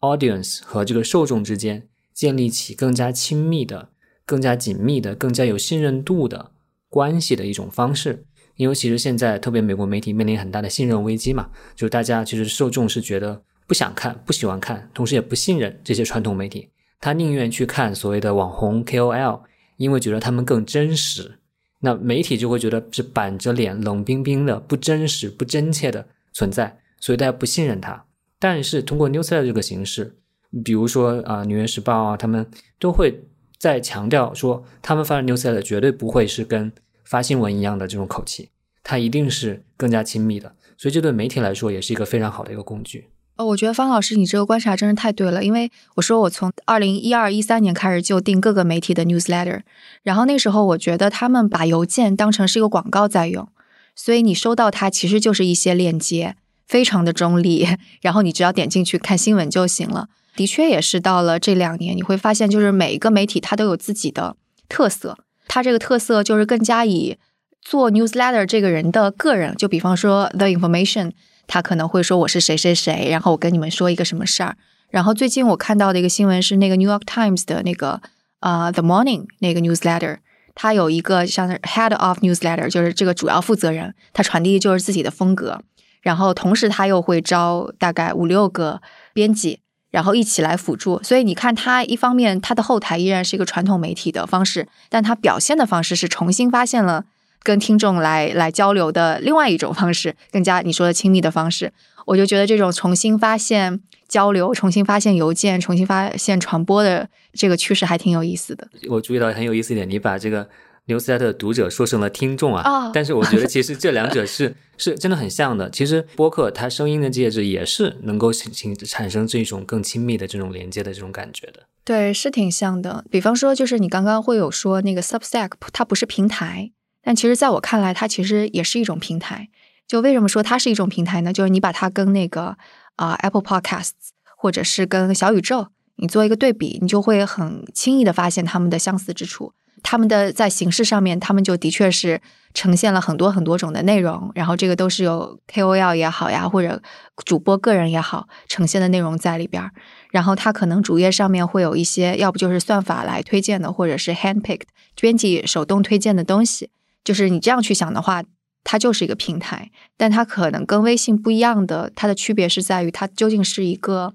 [0.00, 3.90] audience 和这个受众之间建立起更加亲密的、
[4.24, 6.52] 更加紧密的、更加有信任度的
[6.88, 8.24] 关系的一种方式。
[8.54, 19.42] 因为其实现在特别美国媒体面临很大的信任危机嘛，就大家其实受众是觉得不想看、不喜欢看，同时也不信任这些传统媒体，他宁愿去看所谓的网红 KOL，
[19.76, 21.40] 因为觉得他们更真实。
[21.80, 28.04] 那媒体就会觉得是板着脸、冷冰冰的、不真实、不真切的存在，所以大家不信任他。
[28.38, 30.16] 但是通过 newsletter 这个形式，
[30.64, 32.46] 比如说啊，《纽约时报》啊，他们
[32.78, 33.24] 都会
[33.58, 36.72] 在强调说，他们发的 newsletter 绝对不会是跟
[37.04, 38.50] 发新闻一样的这种口气，
[38.82, 40.54] 它一定是更加亲密的。
[40.76, 43.06] 所以这对媒体来说也是一个非常好的一个工具。
[43.36, 45.44] 哦，我觉得方老师，你这个观察真是太对了。
[45.44, 49.60] 因为我说我从二零一二一三年开始就订各个媒体的 newsletter，
[50.02, 53.46] 然后那时候我觉得他们把邮件当成是一个广告在用，
[53.94, 56.34] 所以你收到它其实就是一些链接，
[56.66, 57.68] 非常的中立，
[58.00, 60.08] 然后你只要点进去看新闻就行了。
[60.34, 67.18] 的确也是到了这两年，你会发现就是每一个媒体它都有自己的特色，它这个特色就是更加以
[67.60, 71.12] 做 newsletter 这个人的个人，就比方说 the information。
[71.46, 74.56] 他可能会说我是谁谁谁，然后我跟你们说一个什么事儿。
[74.90, 78.00] 然后最近我看到的一个新闻是那个 New York Times 的那个
[78.40, 80.18] 呃 The Morning 那个 newsletter，
[80.54, 85.60] 它有一个像 Head of Newsletter，就是这个主要负责人，他传递就是自己的风格。
[86.02, 88.80] 然后同时他又会招大概五六个
[89.12, 89.58] 编辑，
[89.90, 91.02] 然后一起来辅助。
[91.02, 97.06] 所以你看，他一方面他的后台依然是一个传统媒体的方式，但他表现的方式是重新发现了。
[97.46, 101.72] 跟听众来来交流的另外一种方式，更加你说的亲密的方式，
[102.04, 108.66] 我就觉得这种重新发现交流、重新发现邮件、重新发现传播的这个趋势还挺有意思的。
[108.88, 110.48] 我注意到很有意思一点，你把这个
[110.88, 115.70] newsletter 读者说成了听众啊，但是我觉得其实这两者是 是真的很像的。
[115.70, 121.60] 其实播客它声音的介质也是能够形产生这种更亲密的这种连接的这种感觉的。
[121.84, 123.04] 对，是挺像的。
[123.08, 126.72] 比方说，就是你刚刚会有说那个 Substack，它不是平台。
[127.06, 129.48] 但其实，在我看来，它其实也是一种平台。
[129.86, 131.32] 就为什么说它是一种平台呢？
[131.32, 132.56] 就是你把它跟那个
[132.96, 133.92] 啊 Apple Podcasts，
[134.36, 139.52] 或者是跟小宇宙，你做一个对比，你就会很轻易的发现它们的相似之处。
[139.84, 142.20] 他们的在形式上面，他们就的确是
[142.54, 144.32] 呈现了很多很多种的内容。
[144.34, 146.82] 然后这个都是有 KOL 也好呀，或者
[147.24, 149.70] 主播个人也好呈现的内容在里边儿。
[150.10, 154.62] 然后它可能主页上面会有一些，要不就是算法来推荐的，或者是 handpicked
[155.00, 156.70] 编辑手动推荐的东西。
[157.06, 158.24] 就是你这样去想的话，
[158.64, 164.12] 它就是一个平台，但它可能跟微信不一样的，它的区别是在于它究竟是一个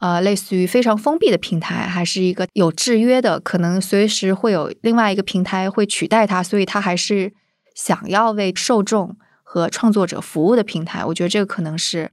[0.00, 7.32] 呃类似于非常封闭的平台，还是一个有制约的，可能随时会有另外一个平台会取代它，所以它还是
[7.74, 11.02] 想要为受众和创作者服务的平台。
[11.06, 12.12] 我觉得这个可能是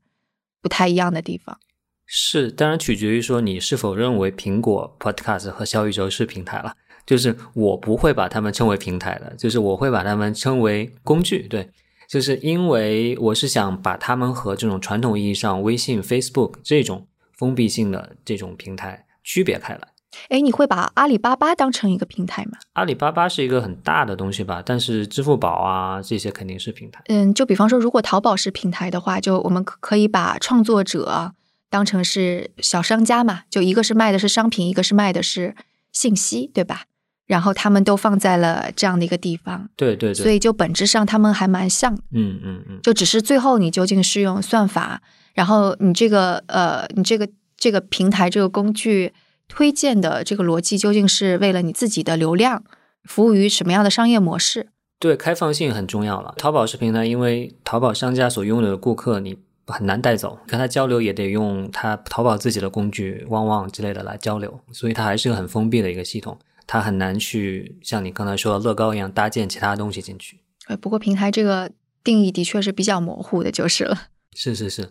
[0.62, 1.60] 不太一样的地方。
[2.06, 6.76] 是，当然取决于说你是否认为苹果 Podcast 和小宇宙是平台了。
[7.06, 11.48] 就是我不会把它们称为平台的，就是我会把它们称为工具。
[11.48, 11.70] 对，
[12.08, 19.82] 就是因为我是想把它们和这种传统意义上微信、Facebook 这种封闭性的这种平台区别开来。
[20.30, 22.58] 哎，你会把阿里巴巴当成一个平台吗？
[22.74, 27.02] 阿里巴巴是一个很大的东西吧，但是支付宝啊这些肯定是平台。
[27.08, 31.34] 嗯，就比方说，如果淘宝是平台的话，就我们可以把创作者
[31.70, 35.54] 当成是小商家嘛，就一个是卖的是商品，一个是卖的是
[35.92, 36.86] 信息，对吧？
[37.26, 41.94] 然后他们都放在了这样的一个地方，对对对，所以就本质上他们还蛮像。
[42.12, 45.02] 嗯嗯嗯，就只是最后你究竟是用算法，
[45.34, 49.14] 然后你这个呃，你这个这个平台这个工具。
[49.48, 52.64] 推荐的这个逻辑究竟是为了你自己的流量，
[53.04, 54.70] 服务于什么样的商业模式？
[54.98, 56.34] 对，开放性很重要了。
[56.36, 66.36] 淘宝视频呢，因为淘宝商家所拥有的顾客你很难带走，跟他交流也得用他淘宝自己的工具旺旺之类的来交流，所以它还是个很封闭的一个系统，
[66.68, 70.42] 它很难去像你刚才说的乐高一样搭建其他东西进去。
[70.68, 71.72] 呃，不过平台这个
[72.04, 74.10] 定义的确是比较模糊的，就是了。
[74.34, 74.90] 是是是。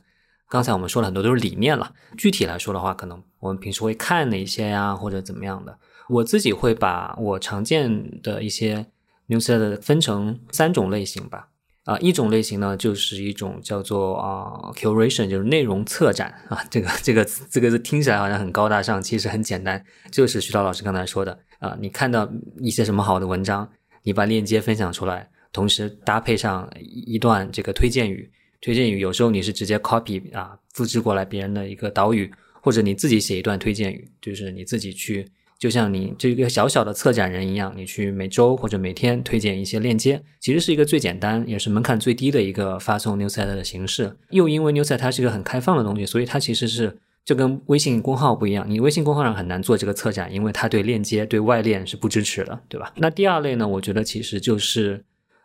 [0.48, 5.78] 刚才我们说了很多都是理念了，具体来说的话，可能我们平时会看哪些呀，或者怎么样的？
[6.08, 8.86] 我自己会把我常见的一些
[9.28, 11.48] newsletter 分成三种类型吧。
[11.84, 16.64] 啊，一种类型呢，就是一种叫做啊 curation，就是内容策展啊。
[16.70, 23.66] 这个这个这个字听起来好像很高大上，其实很简单，就是徐涛老师刚才说的啊，你看到一些什么好的文章，
[24.02, 28.30] 你把链接分享出来，同时搭配上一段这个推荐语。
[28.60, 35.26] 推荐语有时候你是直接 copy 啊，复制过来别人的一个导语，或者你自己写一段推荐语，就是你自己去，
[35.58, 44.14] 就像你这个小小的策展人一样，你去每周或者每天推荐一些链接，其实是一个最简单也是门槛最低的一个发送 newsletter 的形式。
[44.30, 52.92] 又因为 newsletter 它是一个很开放的东西，所以它其实是就跟微信公号不一样，你微信公号上很难做这个策展，因为它对链接对外链是不支持的，对吧？
[52.96, 55.04] 那第二类呢，我觉得其实就是。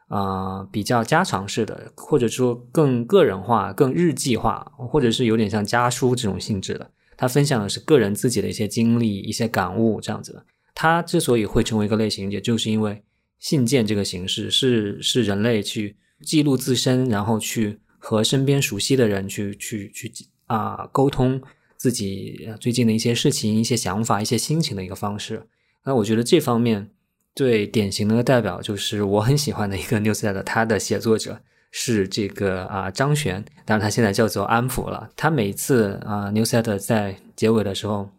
[0.09, 6.89] 啊，比较家常式的，或者说更个人化、更日记化，或者是有点像家书这种性质的。
[7.15, 10.43] 他分享的是个人自己的一些经历、一些感悟这样子的。
[10.73, 13.03] 他之所以会成为一个类型，也就是因为
[13.37, 20.11] 信件这个形式是是人类去记录自身，然后去和身边熟悉的人去去去
[20.47, 21.39] 啊沟通
[21.79, 25.47] 自己最近的一些事情、一些想法、一些心情的一个方式。
[25.83, 26.91] 那我觉得这方面。
[27.35, 31.39] 最典型的代表就是我很喜欢的一个 newsletter，他的写作者
[31.71, 35.09] 是这个啊张璇，当然他现在叫做安普了。
[35.15, 38.09] 他每次啊 newsletter 在结尾的时候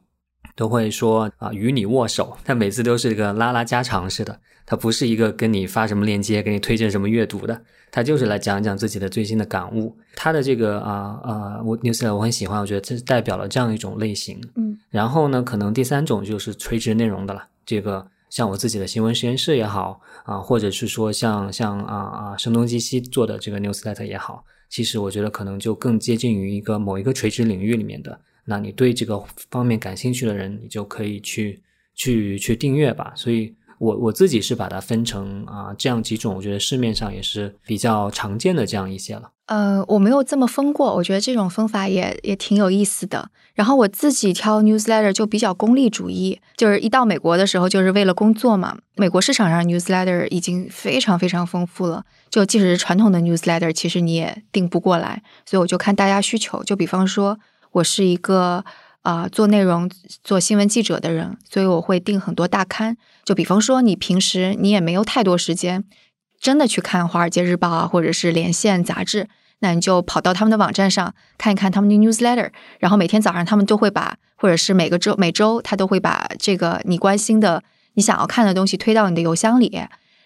[0.56, 9.96] 都会说啊与你握手，他每次都是一个拉拉家常似的，他不是一个跟你发什么链接，给你推荐什么阅读的，它就是来讲讲自己的最新的感悟。
[10.14, 14.40] 它的这个啊啊我 newsletter 我很喜欢，我觉得这是代表了这样一种类型。
[14.54, 18.06] 嗯，然后呢，可能第三种就是垂直内容的了，这个。
[18.28, 28.20] 像我自己的新闻实验室也好啊，或者是说像像啊啊声东击西做的这个 newsletter 也好，其实我觉得可能就更接近于一个某一个垂直领域里面的。
[28.44, 31.60] 那你对这个方面感兴趣的人，你就可以去
[31.96, 33.12] 去去订阅吧。
[33.16, 33.52] 所以。
[33.80, 39.30] 我我自己是把它分成啊这样几种，我觉得市面上也是比较常见的这样一些了。
[39.46, 43.30] 呃，我没有这么分过，我觉得这种分法也也挺有意思的。
[43.54, 48.76] 然后我自己挑 newsletter 就比较功利主义，就是一到美国的时候就是为了工作嘛。
[48.96, 55.22] 美国市场上 newsletter 已经非常非常丰富了，就即使是传统的 newsletter，其实你也订不过来。
[55.46, 57.40] 所以我就看大家需求，就比方说
[57.72, 58.62] 我是一个。
[59.02, 59.90] 啊，做内容、
[60.22, 62.96] 做新闻记者的人，所以我会订很多大刊。
[63.24, 65.84] 就比方说，你平时你也没有太多时间，
[66.38, 69.28] 真的去看《华尔街日报》啊，或者是《连线》杂志，
[69.60, 72.50] 那你就跑到他们的网站上看一看他们的 newsletter。
[72.78, 77.62] 然后每天早上他们都会把，或者是每个周每周他都会把这个你关心的、
[77.94, 79.80] 你想要看的东西推到你的邮箱里。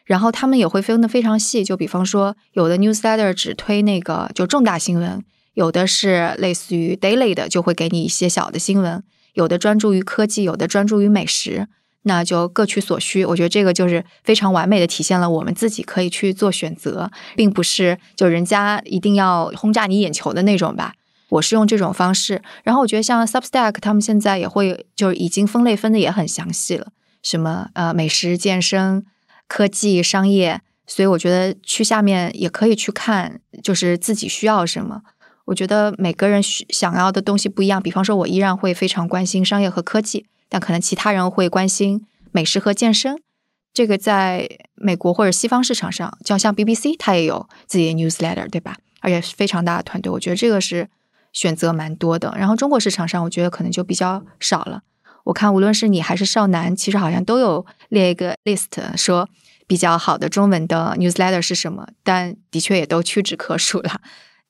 [0.05, 5.25] 然后他们也会分得非常细，就比方说，有的 newsletter 只推那个就重大新闻。
[5.55, 9.01] 有的是类似于 daily 的，就会给你一些小的新闻；
[9.33, 11.67] 有的专注于科技，有的专注于美食，
[12.03, 13.25] 那就各取所需。
[13.25, 20.95] 我觉得这个就是非常完美的体现了我们自己可以去做选择，并不是就人家一定要轰炸你眼球的那种吧。
[21.31, 26.89] 我是用这种方式，然后我觉得像 Substack 他们现在也会就是已经分类分的也很详细了，
[27.23, 29.05] 什么呃美食、健身、
[29.49, 35.03] 科技、商业，所以我觉得去下面也可以去看，就是自己需要什么。
[35.47, 37.83] 我觉得每个人需想要的东西不一样。
[37.83, 43.21] 比方说，我依然会非常关心商业和科技，但可能其他人会关心美食和健身。
[43.73, 48.77] 这个在美国或者西方市场上，就像 BBC，它也有自己的 newsletter，对吧？
[49.01, 50.11] 而且是非常大的团队。
[50.11, 50.89] 我觉得这个是
[51.33, 52.33] 选择蛮多的。
[52.39, 54.83] 然后中国市场上，我觉得可能就比较少了。
[55.25, 59.29] 我看无论是你还是少南，其实好像都有列一个 list，说
[59.67, 64.01] 比较好的中文的 newsletter 是什么，但的确也都屈指可数了。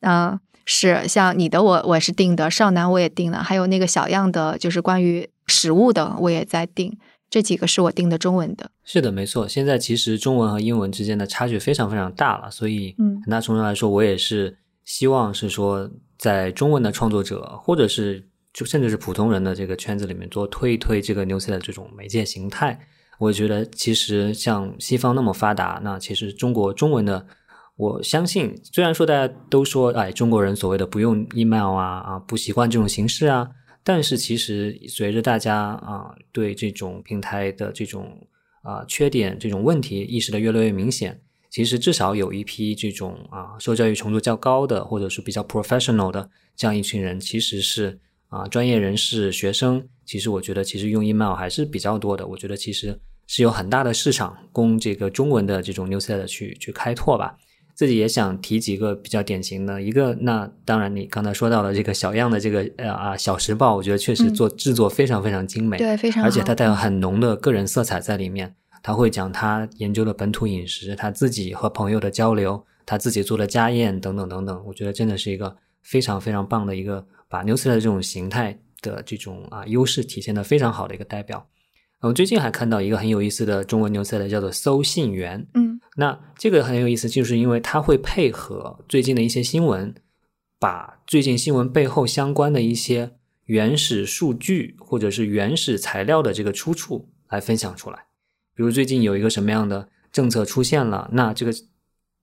[0.01, 0.39] 嗯。
[0.65, 6.97] 是像你的我我是定的，少男我也定了，还有那个小样的，就是关于实物的我也在定，
[7.29, 8.71] 这几个是我定的中文的。
[8.83, 9.47] 是的，没错。
[9.47, 22.79] 现在其实中文和英文之间的差距非常非常大了，所以嗯很大程度来说，我也是希望是说，在中文的创作者或者是就甚至是普通人的这个圈子里面多推一推这个 newsletter 这种媒介形态。
[23.19, 27.25] 我觉得其实像西方那么发达，那其实中国中文的，
[27.77, 33.51] 我相信虽然说大家都说，哎，中国人所谓的不用 email 啊啊，不习惯这种形式啊，
[33.83, 38.27] 但是其实随着大家啊对这种平台的这种
[38.63, 41.21] 啊缺点、这种问题意识的越来越明显，
[41.51, 47.99] 其实至少有一批这种啊受教育程度较高的，或者是比较 professional 的这样一群人，其实是
[48.29, 52.25] 啊专业人士、学生，其实我觉得其实用 email 还是比较多的。
[52.25, 52.97] 我觉得其实
[53.27, 57.37] 是有很大的市场供这个中文的这种 newsletter 去去开拓吧。
[57.75, 66.29] 自己也想提几个比较典型的一个，那当然你刚才说到了这个小样的这个呃啊小时报，我觉得确实做制作非常非常精美，对，非常好。
[66.29, 68.55] 而且它带有很浓的个人色彩在里面。
[68.87, 74.63] 他会讲他研究的本土饮食，他自己和朋友的交流，他自己做的家宴等等等等。
[74.67, 81.47] 我觉得真的是一个非常非常棒的一个把 newsletter 这种形态的这种啊优势体现的非常好的一个代表。
[82.07, 85.47] 我最近还看到一个很有意思的中文 newsletter，叫做搜信员。
[85.55, 89.95] 嗯，那这个很有意思，就是因为它会配合最近的一些新闻，
[90.59, 93.13] 把最近新闻背后相关的一些
[93.47, 98.05] 原始数据或者是原始材料的这个出处来分享出来。
[98.55, 101.53] 比如最近有一个什么样的政策出现了，那这个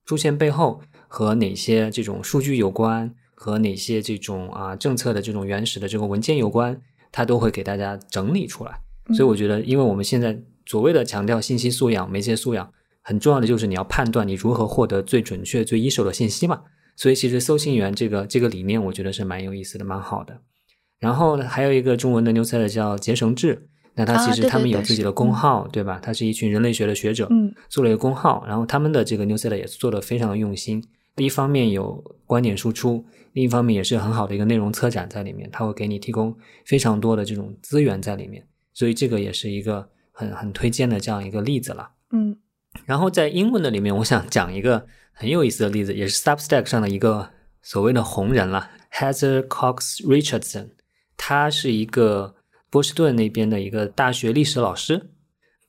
[0.06, 6.80] 出现背后和哪些这种数据有关，和哪些这种啊政策的这种原始的这个文件有关，
[7.12, 8.80] 它都会给大家整理出来。
[9.14, 16.62] 所以我觉得，因为我们现在所谓的强调信息素养、媒介素养，很重要的就是你要判断你如何获得最准确、最一手的信息嘛。
[16.96, 20.40] 所以其实搜信员这个这个理念，我觉得是蛮有意思的，蛮好的。
[21.00, 26.00] 然后呢，还有一个中文的 newsletter 叫结绳志，那他其实他们有自己的公号，对吧？
[26.02, 30.84] 他是一群人类学的学者，嗯，做了一个公号，然后他们的这个 newsletter 也是做的非常的用心。
[31.18, 33.04] 一方面有观点输出，
[33.34, 36.36] 另一方面也是很好的一个内容策展在里面，他会给你提供
[36.66, 38.46] 非常多的这种资源在里面。
[38.82, 41.92] 所以这个也是一个很很推荐的这样一个例子了。
[42.10, 42.36] 嗯，
[42.84, 47.30] 然后在英文的里面，我想讲一个很有意思的例子，也是 Substack 上的一个
[47.62, 50.70] 所谓的红人了，Heather Cox Richardson，
[51.16, 52.34] 他是一个
[52.72, 55.12] 波士顿那边的一个大学历史老师，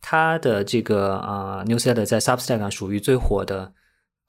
[0.01, 3.75] 他的这个啊、newsletter 在 Substack 上属于最火的，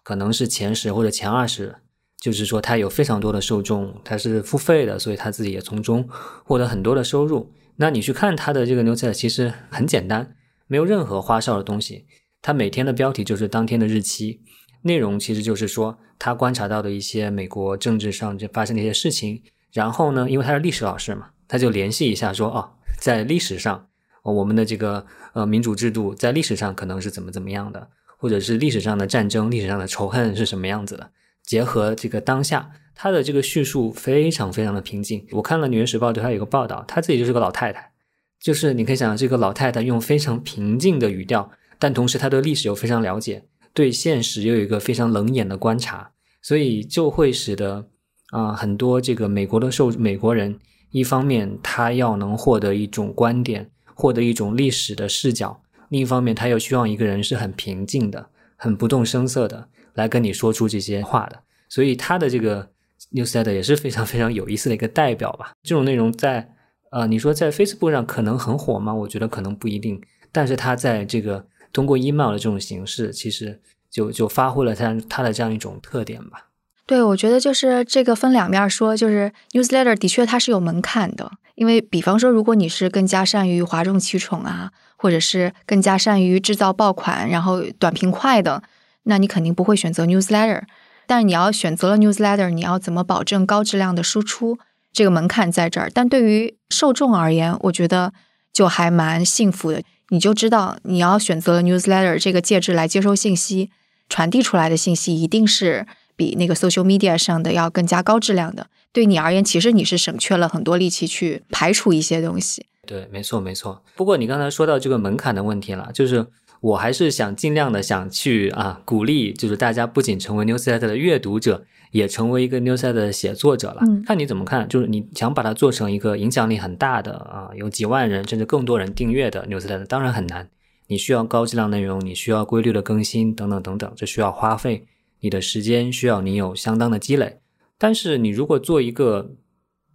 [0.04, 1.78] 可能是前十或者前二十。
[2.20, 6.06] 就是说，他有非常多的受众，他是付费的，所以他自己也从中
[6.44, 7.50] 获得很多的收入。
[7.78, 10.36] 那你去看他的这个 newsletter，其实很简单，
[10.68, 12.06] 没有任何花哨的东西。
[12.42, 14.42] 他每天的标题就是当天的日期，
[14.84, 19.42] 内容其实就是说他观察到的一些美国政治上就发生的一些事情。
[19.72, 22.70] 然后呢，因为他是历史老师嘛，他就联系一下说，哦，
[23.00, 23.88] 在历史上，
[24.22, 31.10] 哦、我们的这个呃民主制度在历史上可能是怎么怎么样的，或者是历史上的战争、历史上的仇恨是什么样子的，
[31.44, 32.70] 结合这个当下。
[32.96, 35.26] 他的这个叙述非常非常的平静。
[35.32, 37.91] 我看了《纽约时报》对他有个报道，他自己就是个老太太，
[38.39, 47.88] 就是你可以想这个老太太用非常平静的语调，但同时她对历史又非常了解，对现实又有一个非常冷眼的观察，所以就会使得
[48.32, 50.60] 啊、很多这个美国的受美国人，
[50.91, 62.73] 一方面他要能获得一种观点，获得一种历史的视角，另一方面他又希望一个人是很平静的、很不动声色的来跟你说出这些话的，所以他的这个。
[63.14, 65.53] Newsletter 也是非常非常有意思的一个代表吧。
[65.64, 66.49] 这种内容在
[66.91, 68.93] 呃，你说在 Facebook 上可能很火吗？
[68.93, 70.01] 我觉得可能不一定。
[70.32, 76.47] 但是它在这个通过 email 的这种形式，其实就就发挥了它它的这样一种特点吧。
[76.86, 88.61] 对，我觉得就是这个分两面说，就是 newsletter 的确它是有门槛的，因为比方说，如果你是更加善于哗众取宠啊，或者是更加善于制造爆款，然后短平快的，
[89.03, 90.64] 那你肯定不会选择 newsletter。
[91.06, 94.58] 但你要选择了 newsletter，你要怎么保证高质量的输出？
[94.91, 95.89] 这个门槛在这儿。
[95.93, 98.14] 但对于受众而言，我觉得
[98.51, 99.82] 就还蛮幸福的。
[100.10, 103.72] 你就知道你要选择了 newsletter 这个介质来接收信息，
[104.08, 108.68] 传递出来的信息一定是比那个 social media 上的要更加高质量的。
[108.91, 112.68] 对你而言，其实你是省却了很多力气去排除一些东西。
[112.86, 113.82] 对，没错，没错。
[113.95, 116.28] 不过你刚才说到这个门槛的问题了，就是。
[116.64, 123.80] 我还是想尽量的想去啊鼓励，就是大家不仅成为 newsletter 的阅读者，也成为一个 newsletter 的写作者了。
[123.82, 130.49] 嗯，看你怎么看，就是你想把它做成一个影响力很大的啊，有几万人甚至更多人订阅的 newsletter，当然很难。
[130.88, 134.86] 你需要高质量内容，你需要规律的更新，等等等等，这需要花费
[135.20, 137.39] 你的时间，需要你有相当的积累。
[137.78, 139.32] 但是你如果做一个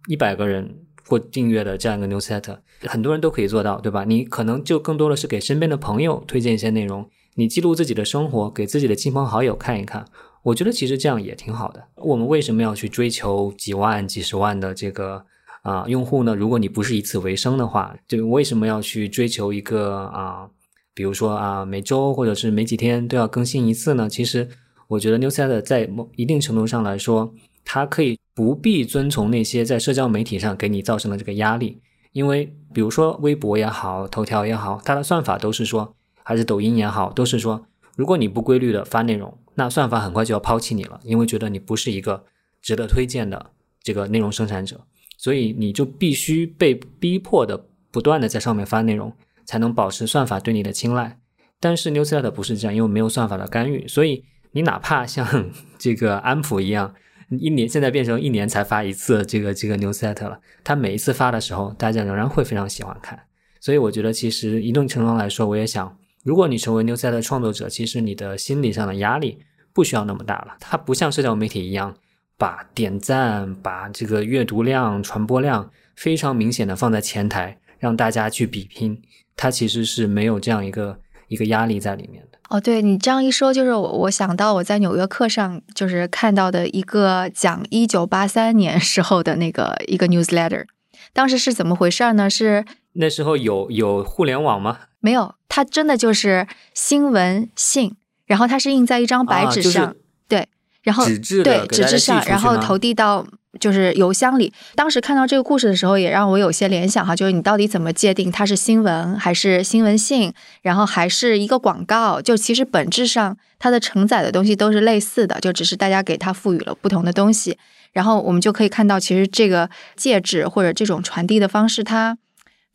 [0.07, 0.75] 一百个人
[1.09, 4.03] 或订阅的这样一个 newsletter，很多人都可以做到，对吧？
[4.03, 10.05] 你可能就更多的是给身边的朋友推荐一些内容，你记录自己的生活，给自己的亲朋好友看一看。
[10.43, 11.83] 我觉得其实这样也挺好的。
[11.95, 15.25] 我们为什么要去追求几万、几十万的这个
[15.63, 16.35] 啊用户呢？
[16.35, 20.47] 如果你不是以此为生的话，就为什么要去追求一个啊，
[20.93, 24.07] 比如说啊每周或者是每几天都要更新一次呢？
[24.07, 24.47] 其实
[24.87, 27.33] 我觉得 newsletter 在某一定程度上来说，
[27.65, 28.15] 它可以。
[28.39, 31.81] 不必遵从那些在社交媒体上给你造成的这个压力，
[32.13, 37.65] 因为比如说微博也好，头条也好，它的算法都是说，还是抖音也好，都是说，
[37.97, 42.23] 如果你不规律的发内容，那算法很快就要抛弃你了，因为觉得你不是一个
[42.61, 43.47] 值得推荐的
[43.83, 44.79] 这个内容生产者，
[45.17, 49.11] 所以你就必须被逼迫的不断的在上面发内容，
[49.43, 51.19] 才能保持算法对你的青睐。
[51.59, 54.23] 但是 Newsletter 不是这样，因为没有算法的干预，所以
[54.53, 56.95] 你哪怕像 这个安普一样。
[57.37, 63.19] 一年现在变成一年才发一次这个这个 new set 了，他每一次发的时候，大家仍然会非常喜欢看。
[63.59, 69.37] 所以我觉得，其实一定程度上来说，我也想，如果你成为 new set 的创作者，其实你的心理上的压力
[69.73, 70.55] 不需要那么大了。
[70.59, 71.95] 它不像社交媒体一样，
[72.37, 79.01] 把点赞、把这个阅读量、传播量非常明显的放在前台，让大家去比拼。
[79.35, 82.25] 它其实是没有这样一个一个压力在里面。
[82.49, 90.65] 哦，对你这样一说，就是我我想到我在纽约客上就是看到的一个讲一九八三年时候的那个一个 newsletter，
[91.13, 92.29] 当时是怎么回事呢？
[92.29, 94.79] 是那时候有有互联网吗？
[94.99, 97.95] 没有，它真的就是新闻信，
[98.25, 99.95] 然后它是印在一张白纸上，
[100.27, 100.47] 对，
[100.81, 103.25] 然后纸质对纸质上，然后投递到。
[103.59, 112.21] 就是邮箱里，当时看到这个故事的时候，也让我有些联想哈，就是你到底怎么界定它是新闻还是新闻信，然后还是一个广告？
[112.21, 117.57] 就其实本质上它的承载的东西都是类似的，就只是大家给它赋予了不同的东西。
[117.93, 122.17] 然后我们就可以看到，其实这个介质或者这种传递的方式，它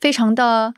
[0.01, 0.75] 非常的。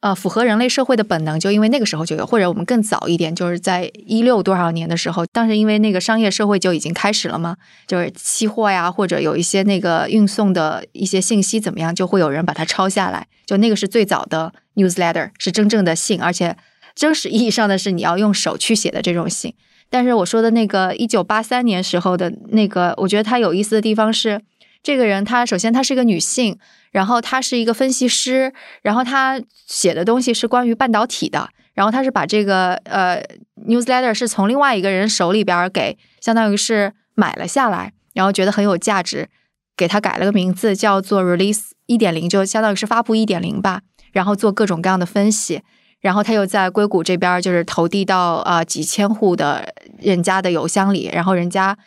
[0.00, 16.56] 呃，符合人类社会的本能，就因为那个时候就有，或者我们更早一点，就是在一六多少年的时候，当时因为那个商业社会就已经开始了嘛，就是期货呀，或者有一些那个运送的一些信息怎么样，就会有人把它抄下来，就那个是最早的 newsletter，是真正的信，而且
[16.94, 19.52] 真实意义上的是你要用手去写的这种信。
[19.90, 24.40] 但是我说的那个一九八三年时候的那个，我觉得它有意思的地方是，
[24.82, 26.58] 这个人他首先他是一个女性。
[26.90, 33.22] 然后他是一个分析师，然后他写的东西是关于半导体的，然后他是把这个呃
[33.66, 39.28] newsletter 是从另外一个人手里边给，相当于是买了下来，然后觉得很有价值，
[39.76, 43.82] 给他改了个名字叫做 release 一点零，就相当于是发布一点零吧，
[44.12, 45.62] 然后做各种各样的分析，
[46.00, 51.78] 然后他又在硅谷这边就是投递到呃几千户的人家的邮箱里，然后人家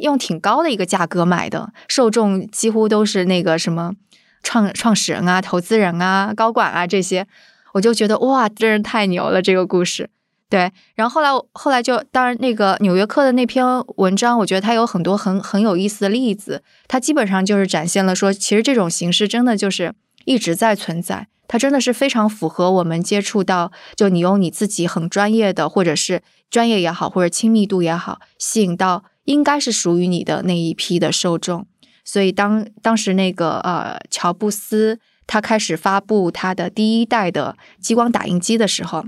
[0.00, 3.94] 用挺高的一个价格买的，受众几乎都是那个什么。
[4.42, 7.26] 创创始人啊，投资人啊，高管啊，这些，
[7.72, 9.40] 我就觉得哇，真是太牛了！
[9.40, 10.10] 这个故事，
[10.48, 10.72] 对。
[10.94, 13.64] 然后后来，后来就当然那个《纽约客》的那篇
[13.96, 16.62] 文章，我觉得它有很多很很有意思的例子。
[16.88, 21.28] 它基本上就是展现了说，其实这种形式真的就是一直在存在。
[21.48, 31.66] 它真的是非常符合我们接触到，就你用你自己很专业的，或者是专业也好，或者亲密度也好，吸引到应该是属于你的那一批的受众。
[32.04, 39.04] 所以当当时那个呃乔布斯他开始发布他的第一代的激光打印机的时候，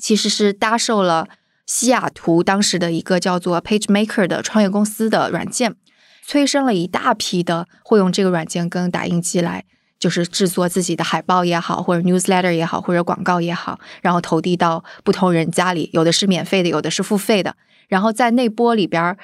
[0.00, 1.28] 其实是搭售了
[1.66, 5.74] 西雅图当时的一个叫做 PageMaker 的创业公司的软件，
[6.24, 9.64] 催生了一大批的会用这个软件跟打印机来，
[9.98, 17.56] 就是制作自己的海报也好，或者 newsletter 也好，或者广告也好，然后投递到不同人家里，有的是免费的，有的是付费的，
[17.88, 19.18] 然后在那波里边。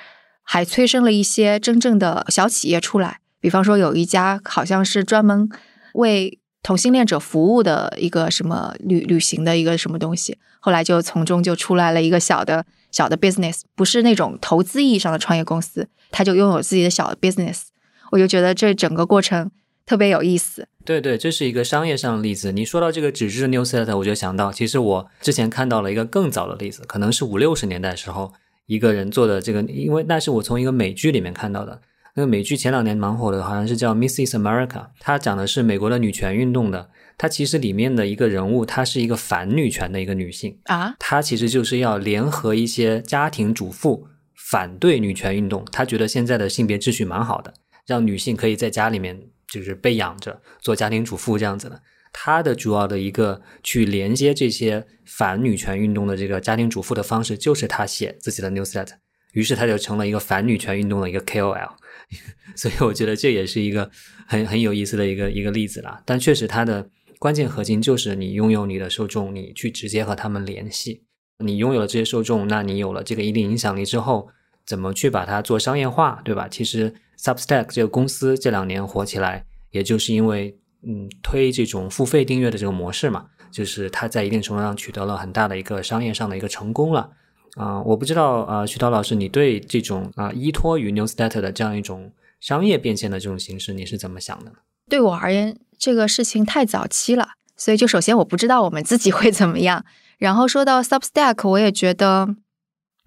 [0.50, 5.46] 还催生了一些真正的小企业出来，比方说有一家好像是专门
[5.92, 17.64] 为同性恋者服务的一个什么旅旅行的一个什么东西，后来就从中就出来了一个小的小的 business，不是那种投资意义上的创业公司，他就拥有自己的小 business，
[18.12, 19.50] 我就觉得这整个过程
[19.84, 20.66] 特别有意思。
[20.86, 22.52] 对对，这是一个商业上的例子。
[22.52, 28.32] 你说到这个纸质 newsletter，我就想到，其实我之前看到了一个更早的例子，可能是五六十年代时候。
[28.68, 31.80] 一个人做的这个，因为那是我从一个美剧里面看到的。
[32.14, 34.30] 那个美剧前两年蛮火的，好像是叫《Mrs.
[34.38, 36.90] America》，它讲的是美国的女权运动的。
[37.16, 40.94] 它其实里面的一个人物，她是一个反女权的一个女性啊。
[40.98, 45.64] 她其实就是要联合一些家庭主妇反对女权运动。
[45.70, 47.54] 她觉得现在的性别秩序蛮好的，
[47.86, 51.80] 让女性可以在家里面就是被养着做家庭主妇这样子的。
[52.12, 58.94] 他的主要的一个去连接这些反女权运动的这个家庭主妇的方式，就是他写自己的 newsletter，
[59.32, 61.70] 于是他就成了一个反女权运动的一个 KOL，
[62.56, 63.90] 所以我觉得这也是一个
[64.26, 66.02] 很很有意思的一个一个例子啦。
[66.04, 66.88] 但确实，它的
[67.18, 71.04] 关键核心就是你拥有你的受众，你去直接和他们联系。
[71.44, 74.28] 你拥有了这些受众，那你有了这个一定影响力之后，
[74.66, 76.48] 怎么去把它做商业化，对吧？
[76.48, 87.10] 其实 Substack 这个公司这两年火起来，也就是因为嗯推这种付费订阅的这个模式嘛，就是它在一定程度上取得了很大的一个商业上的一个成功了。
[87.56, 94.52] 啊，我不知道啊，徐涛老师，你对这种啊依托于 Newsletter 的这样一种商业变现的这种形式，你是怎么想的？
[94.88, 99.84] 对我而言，这个事情太早期了，所以就首先我不知道我们自己会怎么样。
[100.18, 102.36] 然后说到 Substack，我也觉得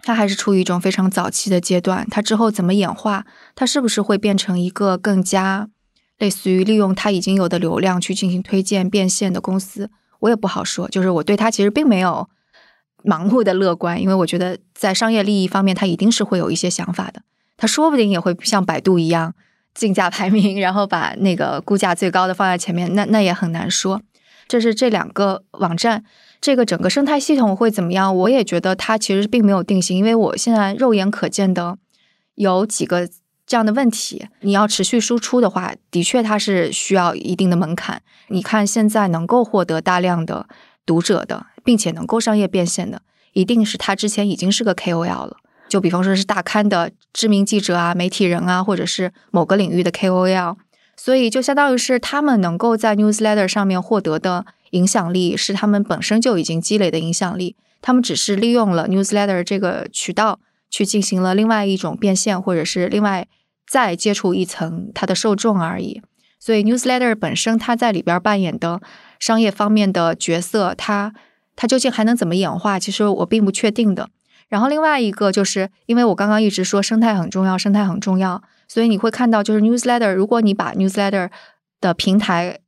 [0.04, 2.06] 它还是处于一种非常早期的阶段。
[2.10, 5.70] 它之后怎么演化，它是不是会变成一个更加
[6.22, 9.90] 类似于利用它已经有的流量去进行推荐变现的公司，
[10.22, 10.88] 我也不好说。
[10.88, 12.30] 就是我对它其实并没有。
[13.04, 17.24] 盲目的乐观，因为我觉得在商业利益方面，他一定是会有一些想法的。
[17.58, 19.34] 他说不定也会像百度一样
[19.74, 22.94] 竞价排名，然后把那个估价最高的放在前面。
[22.94, 24.00] 那那也很难说。
[24.48, 26.04] 这是这两个网站，
[26.40, 28.16] 这个整个生态系统会怎么样？
[28.16, 31.80] 我也觉得它其实并没有定型，因为我现在肉眼可见的
[32.36, 33.10] 有几个
[33.46, 34.28] 这样的问题。
[34.42, 38.02] 你要持续输出的话，的确它是需要一定的门槛。
[38.28, 40.48] 你看现在能够获得大量的
[40.86, 41.48] 读者的。
[41.64, 45.38] 并且能够商业变现的，一定是他之前已经是个 KOL 了。
[45.70, 50.56] 就比方说是大刊的知名记者啊、媒体人啊，或者是某个领域的 KOL。
[50.98, 57.56] 所以就相当于是他们能够在 Newsletter 上面获得的影响力，是他们本身就已经积累的影响力。
[57.80, 60.40] 他们只是利用了 Newsletter 这个渠道
[60.72, 63.28] 去进行了另外一种变现，或者是另外
[63.70, 66.02] 再接触一层它的受众而已。
[66.40, 68.82] 所以 Newsletter 本身它在里边扮演的
[69.20, 71.14] 商业方面的角色，它。
[71.54, 72.80] 它究竟还能怎么演化？
[72.80, 74.10] 其实我并不确定的。
[74.48, 81.30] 然后另外一个就是，因为我刚刚一直说生态很重要，生态很重要，所以你会看到，就是 newsletter，如果你把 newsletter
[81.82, 82.60] 的平台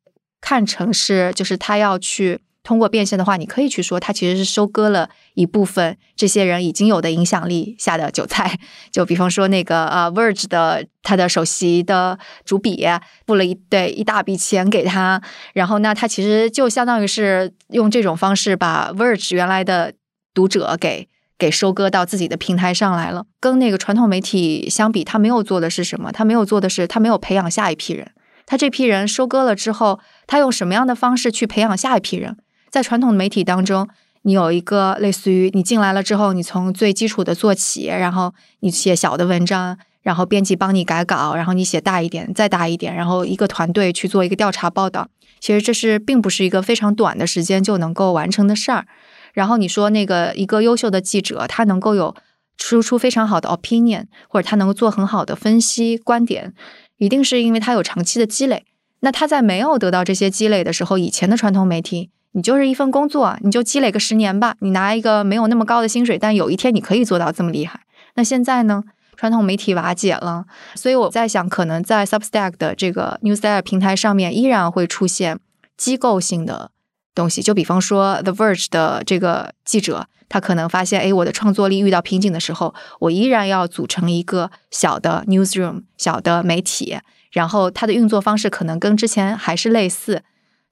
[0.41, 2.41] 看成是，就是它要去。
[2.64, 8.57] 通过变现的话，你可以去说，它其实是收割了一部分这些人已经有的影响力下的韭菜。
[8.89, 12.86] 就比方说那个呃，Verge 的他的首席的主笔
[13.28, 15.22] 付了一对一大笔钱给他，
[15.53, 19.93] 然后那他其实就相当于是用这种方式把 Verge 原来的
[20.34, 23.26] 读者给给收割到自己的平台上来了。
[23.41, 26.14] 跟那个传统媒体相比，他没有做的是什么？
[26.14, 28.11] 他没有做的是他没有培养下一批人。
[28.45, 32.38] 他这批人收割了之后，他用什么样的方式去培养下一批人？
[32.74, 33.88] 在传统媒体当中，
[34.24, 45.08] 你有一个类似于你进来了之后，你从最基础的做起，然后你写小的文章，然后编辑帮你改稿，然后你写大一点，再大一点，然后一个团队去做一个调查报道。
[45.40, 48.88] 其实这是并不是一个非常短的时间就能够完成的事儿。
[49.34, 52.16] 然后你说那个一个优秀的记者，他能够有
[52.58, 56.56] 输出非常好的 opinion，或者他能够做很好的分析观点，
[56.98, 58.66] 一定是因为他有长期的积累。
[59.02, 62.10] 那他在没有得到这些积累的时候，以前的传统媒体。
[62.34, 64.56] 你就是一份工作，你就积累个十年吧。
[64.60, 67.80] 你拿一个没有那么高的薪水，但有一天你可以做到这么厉害。
[68.16, 68.84] 那现在呢？
[69.16, 70.44] 传统媒体瓦解了，
[70.76, 75.40] 所以我在想，可能在 Substack 的这个 Newsletter 平台上面，依然会出现
[75.78, 76.72] 机构性的
[77.14, 77.42] 东西。
[77.42, 86.98] 就比方说 The Verge 的这个记者，他可能发现，哎，我的创作力遇到瓶颈的时候，我依然要组成一个小的 Newsroom，小的媒体，
[87.32, 90.24] 然后它的运作方式可能跟之前还是类似。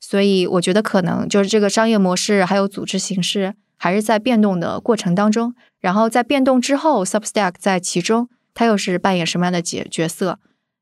[0.03, 10.39] 所以我觉得可能就是这个商业模式还有组织形式还是在变动的过程当中，然后在变动之后，Substack 在其中它又是扮演什么样的角角色？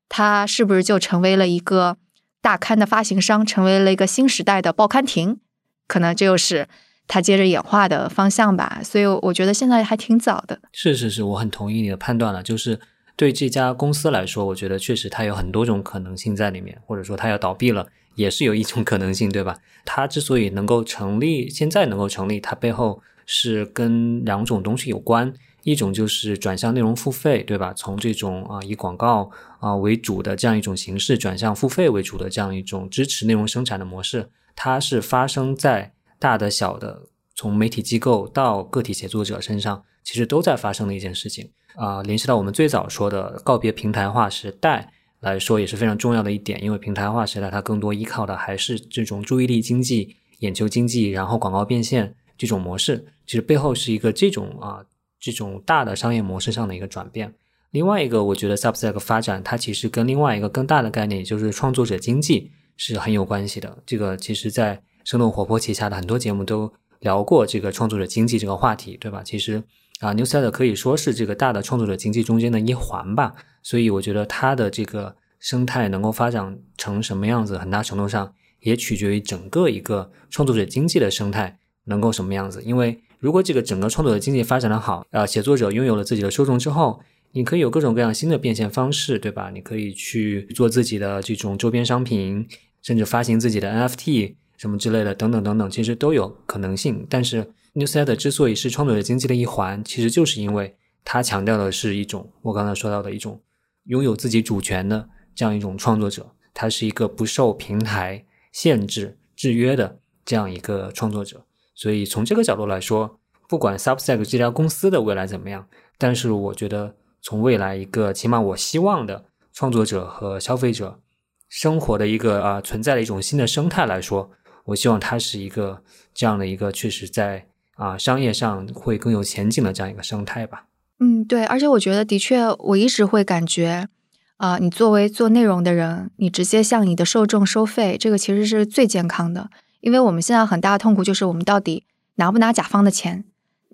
[0.08, 1.96] 它是不是就成为了一个
[2.40, 5.38] 大刊的发行商，成为了一个新时代的报刊亭？
[5.86, 6.66] 可能这又是
[7.06, 8.80] 它接着演化的方向吧。
[8.82, 10.60] 所以我觉得现在还挺早的。
[10.72, 12.42] 是是是，我很同意你的判断了。
[12.42, 12.80] 就是
[13.16, 17.86] 对这家公司来说，我觉得确实它有很多种可能性在里面，或者说它要倒闭了。
[18.14, 19.58] 也是有一种可能性，对吧？
[19.84, 25.32] 它之所以能够成立，现在能够成立，它背后是跟两种东西有关。
[25.62, 27.74] 一种就是转向内容付费，对吧？
[27.74, 37.02] 从这种啊以广告啊为主的这样一种形式，转向付费为主的这样一种支持内容生产的模式，它是发生在大的、小的，
[37.34, 42.02] 从媒体机构到个体写作者身上，其实都在发生的一件事情啊。
[42.02, 44.90] 联系到我们最早说的告别平台化时代。
[45.20, 54.84] 来说也是非常重要的一点，因为平台化时代它更多依靠的还是这种注意力经济、眼球经济，然后广告变现这种模式，其实背后是一个这种啊
[55.20, 57.34] 这种大的商业模式上的一个转变。
[57.70, 63.82] 另外一个，我觉得 Substack 发展它其实跟另外一个更大的概念，也就是创作者经济是很有关系的。
[63.86, 69.22] 这个其实在生动活泼旗下的很多节目都聊过这个创作者经济这个话题，对吧？
[69.22, 69.62] 其实
[70.00, 73.34] 啊，Newsette 可以说是这个大的创作者经济中间的一环吧。
[73.62, 82.62] 所以我觉得它的这个生态能够发展成什么样子，很大程度上也取决于整个一个创作者经济的生态能够什么样子。
[82.62, 87.00] 因为如果这个整个创作者经济发展的好，啊，写作者拥有了自己的受众之后，
[87.32, 89.50] 你可以有各种各样新的变现方式，对吧？
[89.50, 92.48] 你可以去做自己的这种周边商品，
[92.82, 97.06] 甚至发行自己的 NFT 什么之类的，等等等等，其实都有可能性。
[97.08, 103.40] 但是 newset 之所以是创作者经济的一环，其实就是因为它强调的是一种我刚才说到的一种
[103.84, 111.44] 拥有自己主权的这样一种创作者，他是一个不受平台限制制约的这样一个创作者。
[111.74, 113.18] 所以从这个角度来说，
[113.48, 115.68] 不管 Substack 这家公司的未来怎么样，
[115.98, 116.96] 但是我觉得。
[117.22, 121.02] 从未来一个起码我希望的创作者和消费者
[121.50, 124.30] 生活的一个啊存在的一种新的生态来说，
[124.64, 125.82] 我希望它是一个
[126.14, 127.46] 这样的一个确实在
[127.80, 130.66] 啊商业上会更有前景的这样一个生态吧。
[130.98, 133.88] 嗯，对，而且我觉得的确，我一直会感觉
[134.36, 139.48] 啊，你作为做内容的人，你直接向你的受众收费，这个其实是最健康的，
[139.80, 141.84] 因为我们现在很大的痛苦就是我们到底
[142.16, 143.24] 拿不拿甲方的钱。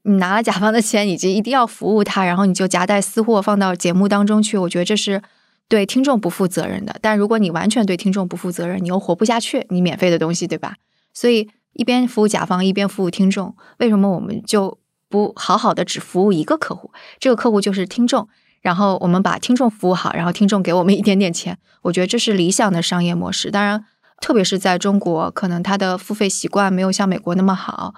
[0.09, 5.21] 你拿了甲方的钱，以及一定要服务他，然后你就夹带私货放到节目当中去，我觉得这是
[5.67, 6.97] 对听众不负责任的。
[7.03, 10.77] 但如果你完全对听众不负责任，你又活不下去，你免费的东西，对吧？
[11.13, 16.91] 所以一边服务甲方，一边服务听众，为什么我们就不好好的只服务一个客户？
[17.21, 18.29] 这个客户就是听众，
[18.61, 23.51] 然后我们把听众服务好，然后听众给我们一点点钱，我觉得这是理想的商业模式。
[23.51, 23.85] 当然，
[24.21, 27.95] 特别是在中国，可能他的付费习惯没有像美国那么好，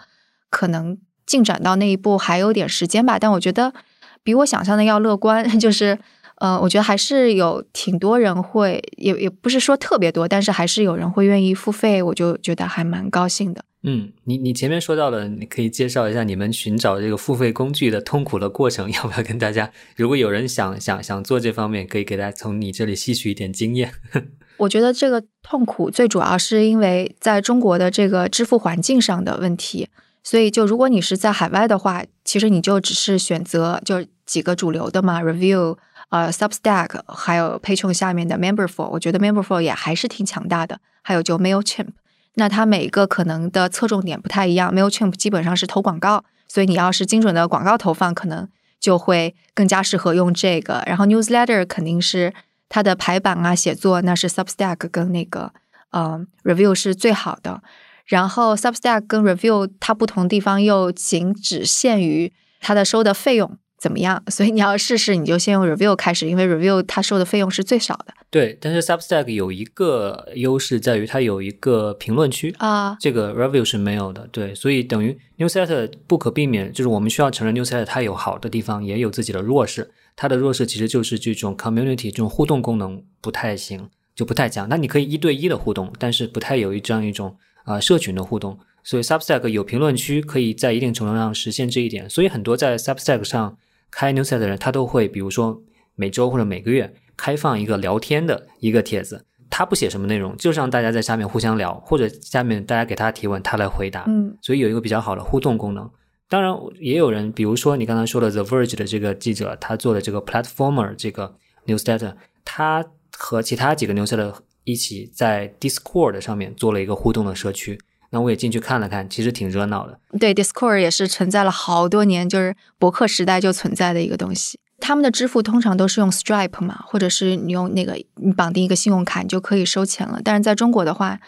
[0.51, 0.99] 可能。
[1.29, 3.74] 进展到那一步还有点时间吧，但我觉得
[4.22, 5.47] 比我想象的要乐观。
[5.61, 5.99] 就是，
[6.37, 13.62] 呃，我觉得还是有挺多人会，也也不是说特别多，但是还是有人会愿意付费，我就觉得还蛮高兴的。
[13.83, 19.70] 嗯，你你前面说到了，你可以介绍一下你们寻找这个付费工具的痛苦的过程， 要不要跟大家？
[19.97, 23.93] 如果有人想想想做这方面，可以给大家从你这里吸取一点经验。
[24.59, 29.89] 我觉得这个痛苦最主要是因为在中国的这个支付环境上的问题。
[30.24, 35.79] 所以，就如果你是在海外的话，其实你就只是选择就几个主流的嘛，Review、
[36.11, 38.89] 呃，Substack，还有 Patreon 下面的 Memberful。
[38.91, 40.81] 我觉得 Memberful 也还是挺强大的。
[41.03, 41.87] 还有就 Mailchimp，
[42.35, 44.74] 那它每一个可能的侧重点不太一样。
[44.74, 48.49] Mailchimp 基本上是投广告，所以你要是精准的广告投放，可能
[48.79, 50.83] 就会更加适合用这个。
[50.87, 52.33] 然后 Newsletter 肯定是
[52.68, 55.53] 它的排版啊、写作，那是 Substack 跟那个
[55.91, 57.62] 呃 Review 是最好的。
[58.07, 68.12] 然后 Substack 跟 Review 它不同地方又仅只限于它的收的费用怎么样，所以你要试试，你就先用 Review 开始，因为 Review 它收的费用是最少的。
[68.29, 74.29] 对，但是 Substack 有一个优势在于它有一个评论区啊，这个 Review 是没有的。
[74.33, 79.91] 对，所以等于 Newsletter 不可避免，就是我们需要承认 Newsletter 它有好的地方，也有自己的弱势。
[80.16, 84.68] 它的弱势其实就是这种 Community 这种互动功能不太行，就不太强。
[84.68, 87.37] 那你可以一对一的互动，但是不太有一这样一种。
[87.64, 92.09] 啊，社群的互动，所以 Substack 有评论区，可以在一定程度上实现这一点。
[92.09, 93.59] 所以很多在 Substack 上
[93.91, 95.62] 开 Newsletter 的人，他都会，比如说
[95.95, 104.05] 每周或者每个月开放一个聊天的一个帖子，他不写什么内容，就是让大家在下面互相聊，或者下面大家给他提问，他来回答。
[104.07, 105.91] 嗯，所以有一个比较好的互动功能。
[106.28, 111.34] 当然，也有人，比如说你刚才说的 The Verge 的这个记者，他做的这个 Platformer 这个
[111.66, 112.14] Newsletter，
[112.45, 112.84] 他
[113.16, 114.34] 和其他几个 Newsletter。
[114.64, 117.80] 一起在 Discord 上面做了一个互动的社区，
[118.11, 119.99] 那我也进去看了看，其实挺热闹的。
[120.19, 124.59] 对，Discord 也是存在了好多年，就是博客时代就存在的一个东西。
[124.81, 130.21] 他们的支付通常都是用 Stripe 嘛，或者是你用那个你绑定一个信用卡，你就可以收钱了。
[130.23, 131.19] 但是在中国的话，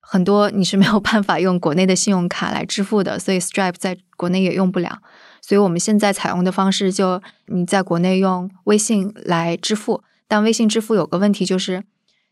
[0.00, 5.00] 很多你是没有办法用国内的信用卡来支付的，所以 Stripe 在国内也用不了。
[5.42, 11.84] 所以我们现在采用的方式就你在国内用微信来支付，但微信支付有个问题就是。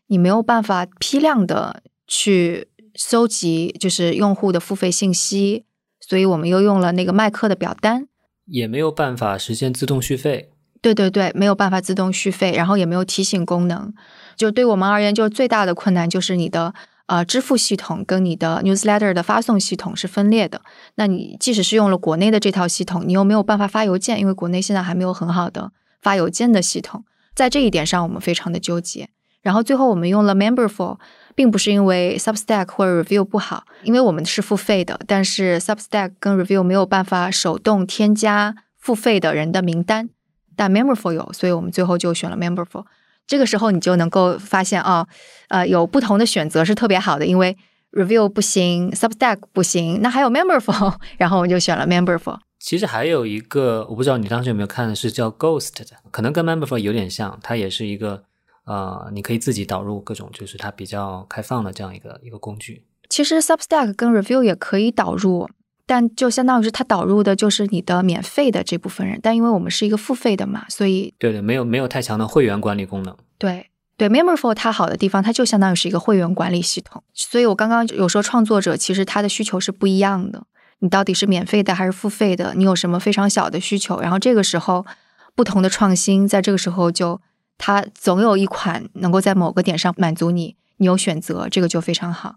[0.07, 5.65] 你没有办法批量的去搜集，就是用户的付费信息，
[5.99, 8.07] 所以我们又用了那个麦克的表单，
[8.45, 10.51] 也没有办法实现自动续费。
[10.81, 13.91] 对对对，没有办法自动续费，然后也没有提醒功能。
[14.35, 16.75] 就对我们而言，就最大的困难就是你的
[17.07, 20.61] 呃支付系统跟你的 newsletter 的发送系统是分裂的。
[20.95, 25.71] 那你即使是用了国内的这套系统，你又没有办法发邮件，因为国内现在还没有很好的
[26.01, 27.03] 发邮件的系统。
[27.33, 29.09] 在这一点上，我们非常的纠结。
[29.41, 30.97] 然后最后我们用了 Memberful，
[31.35, 40.09] 并不是因为 Substack 或者 Review 不好，因为我们是付费的，但是 Substack 跟 Review 没有办法手动添加付费的人的名单，
[40.55, 42.85] 但 Memberful 有，所以我们最后就选了 Memberful。
[43.27, 45.07] 这个时候你就能够发现啊，
[45.49, 47.57] 呃，有不同的选择是特别好的，因为
[47.91, 52.39] Review 不行，Substack 不行，那还有 Memberful， 然后我们就选了 Memberful。
[52.59, 58.23] 其实还有一个，我不知道你当时有没有看的是叫 Ghost 的，可能跟 Memberful 有点像，它也是一个
[58.65, 62.83] 呃，你可以自己导入各种，就是它比较开放的这样一个一个工具。
[63.09, 65.47] 其实 Substack 跟 Review 也可以导入，
[65.85, 73.15] 但就相当于是它导入的就是你的免费的这部分人，但因为我们是一个付费的嘛，所以对对，没有没有太强的会员管理功能。
[73.37, 80.43] 对对，Memberflow 它好的地方，它就相当于是一个会员管理系统，所以我刚刚有说创作者其实他的需求是不一样的。
[80.79, 82.53] 你到底是免费的还是付费的？
[82.55, 84.01] 你有什么非常小的需求？
[84.01, 84.85] 然后这个时候，
[85.33, 87.21] 不同的创新在这个时候就，
[87.57, 92.35] 它总有一款能够在某个点上满足你，你有选择，这个就非常好。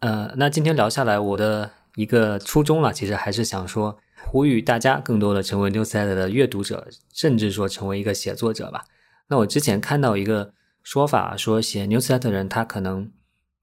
[0.00, 8.84] 呃，那今天聊下来，我的一个初衷了，其实还是想说，呼吁大家更多的成为 newslet 的阅读者，甚至说成为一个写作者吧。
[9.28, 13.10] 那我之前看到一个说法，说写 newslet 的人，他可能。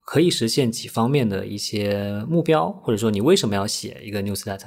[0.03, 4.59] 可以实现几方面的一些目标，或者说你为什么要写一个 newslet？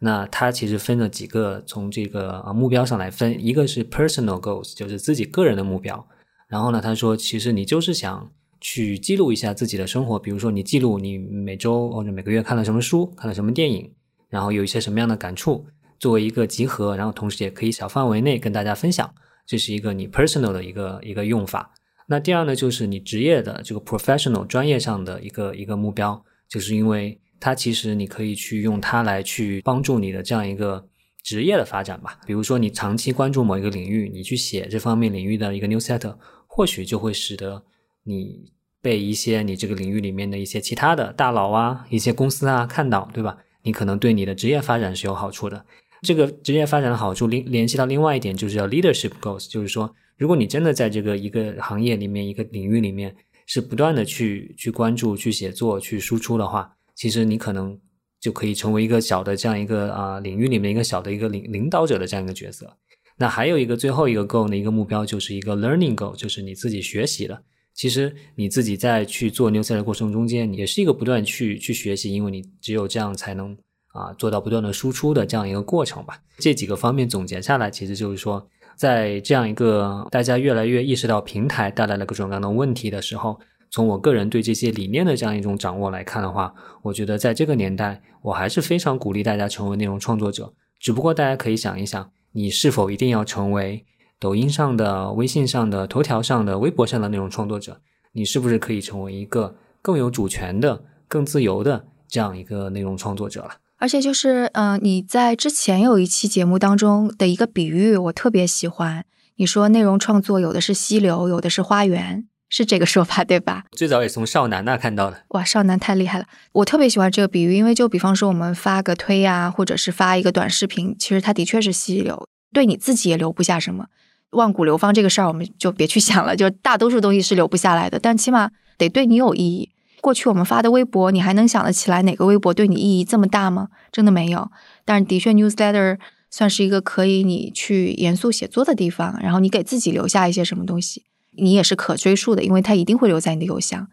[0.00, 6.06] 那它其实分了几个，从这个啊目标上来分，一个是 personal goals，就是自己个人的目标。
[6.46, 8.30] 然后呢，他说其实你就是想
[8.60, 13.92] 去记录一下自己的生活，比如说你记录你每周或者每个月看了什么书，看了什么电影，
[14.28, 15.66] 然后有一些什么样的感触，
[15.98, 19.12] 作为一个集合，然后同时也可以小范围内跟大家分享，
[19.46, 21.72] 这是一个你 personal 的一个一个用法。
[22.06, 30.88] 那第二呢，就是你职业的这个 professional 专业上的一个一个目标，就是因为它其实你可以去用它来去帮助你的这样一个
[31.22, 32.18] 职业的发展吧。
[32.26, 36.16] 比如说你长期关注某一个领域，你去写这方面领域的一个 news set，
[36.46, 37.62] 或许就会使得
[38.04, 43.38] 你被一些你这个领域里面的一些其他的大佬啊、一些公司啊看到，对吧？
[43.62, 45.64] 你可能对你的职业发展是有好处的。
[46.02, 49.94] 这个职业发展的好处联联系到另外一点，就是叫 leadership goals，就是说。
[50.16, 53.14] 如果你真的在这个一个行业里面、一个领域里面
[53.46, 57.78] 是不断的去去关注、去写作、去输出的话，其实你可能
[58.20, 62.76] 就可以成为一个小的这样一个啊领域里面一个小的一个领领导者的这样一个角色。
[63.16, 67.40] 那还有一个最后一个 goal 的一个目标就是一个 learning GO，就是你自己学习的。
[67.72, 73.56] 其实你自己在去做牛赛的过程中间，也是一个不断去去学习，因为你只有这样才能
[73.92, 76.20] 啊做到不断的输出的这样一个过程吧。
[76.38, 78.48] 这几个方面总结下来，其实就是说。
[78.76, 83.36] 在这样一个大家越来越意识到平台带来了各种各样的问题的时候，
[83.70, 90.52] 从我个人对这些理念的这样一种掌握来看的话，我觉得在这个年代，我还是非常鼓励大家成为内容创作者。
[90.80, 93.84] 只不过大家可以想一想，你是否一定要成为
[94.18, 97.80] 抖音上的、微信上的、头条上的、微博上的内容创作者？
[98.12, 103.50] 你是不是可以成为一个更有主权的、更自由的这样一个内容创作者了？
[103.76, 109.04] 而且就是，嗯，你在之前有一期节目当中的一个比喻，我特别喜欢。
[109.36, 113.64] 你说内容创作有的是溪流，有的是花园，是这个说法对吧？
[113.72, 115.22] 最早也从少男那看到的。
[115.28, 116.26] 哇，少男太厉害了！
[116.52, 123.86] 我特别喜欢这个比喻，因为就比方说我们发个推呀，或者是发一个短视频，其实它的确是溪流，对你自己也留不下什么。
[124.30, 129.70] 万古流芳这个事儿，我们就别去想了，就大多数东西是留不下来的，但起码得对你有意义。
[130.00, 133.68] 过去我们发的微博，你还能想得起来哪个微博对你意义这么大吗？
[133.90, 134.50] 真的没有。
[134.84, 135.98] 但是的确，newsletter
[136.30, 141.04] 算是一个可以你去严肃写作的地方，然后你给自己留下一些什么东西，
[141.38, 143.88] 你也是可追溯的，因为它一定会留在你的邮箱，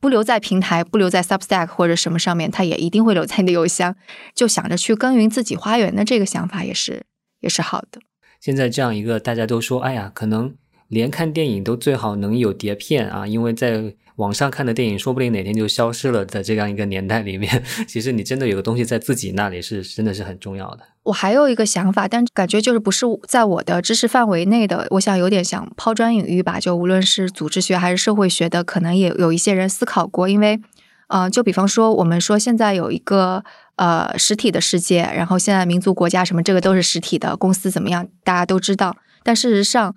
[0.00, 3.96] 不留在平台，不留在 Substack 或者什么上面，它也一定会留在你的邮箱。
[4.34, 7.04] 就想着去耕耘自己花园的这个想法，也是
[7.40, 8.00] 也是好的。
[8.40, 10.54] 现在这样一个大家都说，哎呀，可能
[10.88, 13.94] 连看电影都最好能有碟片啊，因为在。
[14.16, 20.84] 网上看的电影说不定哪天就消失了的这样一个年代里面， 其实你真的有个东西在自己那里是真的是很重要的。
[21.02, 24.86] 我还有一个想法，但感觉就是不是在我的知识范围内的。
[24.90, 30.28] 我想有点想抛砖引玉吧，就无论是组织学还是社会学的，可能也有一些人思考过。
[30.28, 30.60] 因为，
[31.08, 33.44] 嗯，就比方说我们说现在有一个
[33.76, 39.96] 呃实体的世界，然后现在民族国家什么这个都是实体的，公司怎么样大家都知道，但事实上。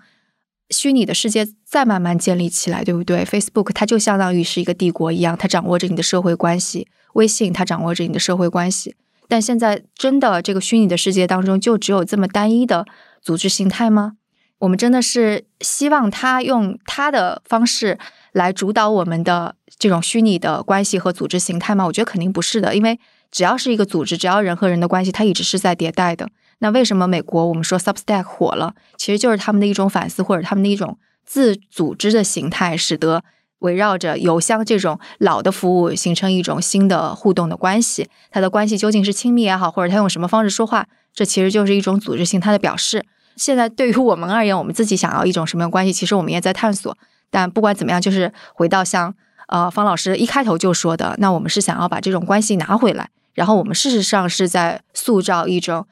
[0.69, 8.95] 虚拟的世界再慢慢建立起来，对不对？Facebook 它就相当于是一个帝国一样，它掌握着你的社会关系；微信它掌握着你的社会关系。
[9.29, 12.85] 但现在真的这个虚拟的世界当中，就只有这么单一的
[13.21, 14.13] 组织形态吗？
[14.59, 17.97] 我们真的是希望它用它的方式
[18.31, 21.85] 来主导我们的这种虚拟的关系和组织形态吗？
[21.85, 22.99] 我觉得肯定不是的，因为
[23.31, 26.29] 只要是一个组织，只要人和人的关系，它一直是在迭代的。
[26.59, 28.73] 那为什么美国我们说 Substack 火了？
[28.97, 33.23] 其实就是他们的一种反思，或者他们的一种自组织的形态，使得
[33.59, 38.09] 围绕着邮箱这种老的服务形成一种新的互动的关系。
[38.31, 43.05] 它的关系究竟是亲密也好，或者他用什么方式说话，这其实就是一种组织性它的表示。
[43.35, 46.97] 现在对于我们而言，我们自己想要一种什么样关系，其实我们也在探索。
[47.29, 49.13] 但不管怎么样，就是回到像
[49.47, 55.85] 呃方老师一开头就说的，那我们是想要把这种关系拿回来，然后我们事实上是在塑造一种。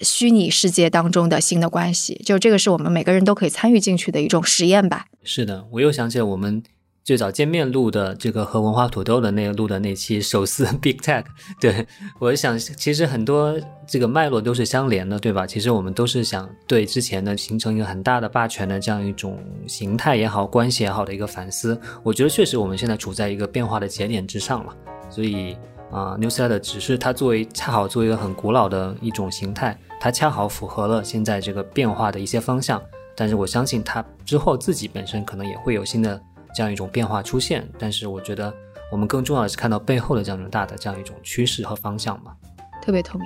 [0.00, 2.20] 虚拟世界当中的新的关系。
[2.24, 5.06] 就这个是我们每个人都可以参与进去的一种实验吧。
[5.22, 6.62] 是的，我又想起了我们。
[7.06, 11.24] 最早见面录的这个和文化土豆的那个录的那期手撕 Big Tech，
[11.60, 11.86] 对
[12.18, 15.46] 我想其实很多这个脉络都是相连的，对吧？
[15.46, 19.38] 其实我们都是想对之前的形成一个很大的霸权的这样一种
[19.68, 21.80] 形态也好、关系也好的一个反思。
[22.02, 24.74] 我觉得确实我们现在处在一个变化的节点之上了，
[25.08, 25.56] 所以
[25.92, 32.82] 啊，Newsletter 只是它作为恰好作为一个很古老的一种形态，它恰好符合了现在这个变化的一些方向。
[33.14, 36.20] 但是我相信它之后自己本身可能也会有新的。
[36.54, 38.50] 这样一种变化出现，但是我觉得
[38.90, 42.32] 我们更重要的是看到背后的这样一种大的这样一种趋势和方向嘛。
[42.80, 43.24] 特别同意。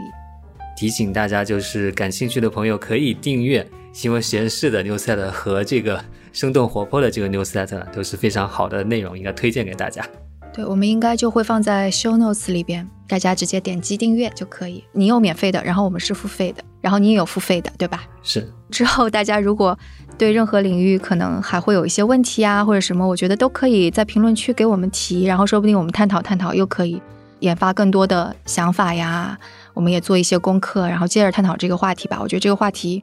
[0.76, 10.04] 提醒大家，就是感兴趣的朋友可以订阅新闻实验室的 newsletter 和这个生动活泼的这个 newsletter，都是非常好的内容，应该推荐给大家。
[10.52, 14.82] 对，我们应该就会放在 show notes 里边，大家直接点击订阅就可以。
[14.92, 18.02] 你有免费的，然后我们是付费的，然后你也有付费的，对吧？
[18.22, 18.52] 是。
[18.70, 19.78] 之后大家如果
[20.18, 27.00] 对任何领域可能还会有一些问题啊，或者什么，我觉得都可以在评论区给我们提，然后说不定我们探讨探讨，又可以
[27.38, 29.38] 研发更多的想法呀。
[29.72, 32.18] 我们也做一些功课，然后接着探讨这个话题吧。
[32.20, 33.02] 我觉得这个话题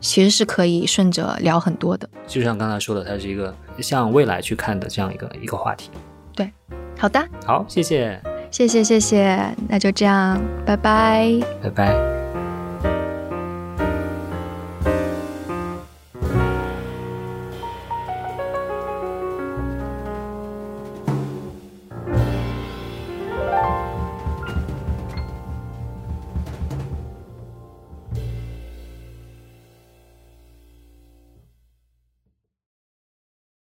[0.00, 2.08] 其实是可以顺着聊很多的。
[2.26, 5.90] 就像刚才说的，它是一个向未来去看的这样一个一个话题。
[6.34, 6.52] 对，
[6.98, 8.20] 好的，好，谢谢，
[8.50, 12.17] 谢谢，谢谢，那就这样，拜拜，拜拜。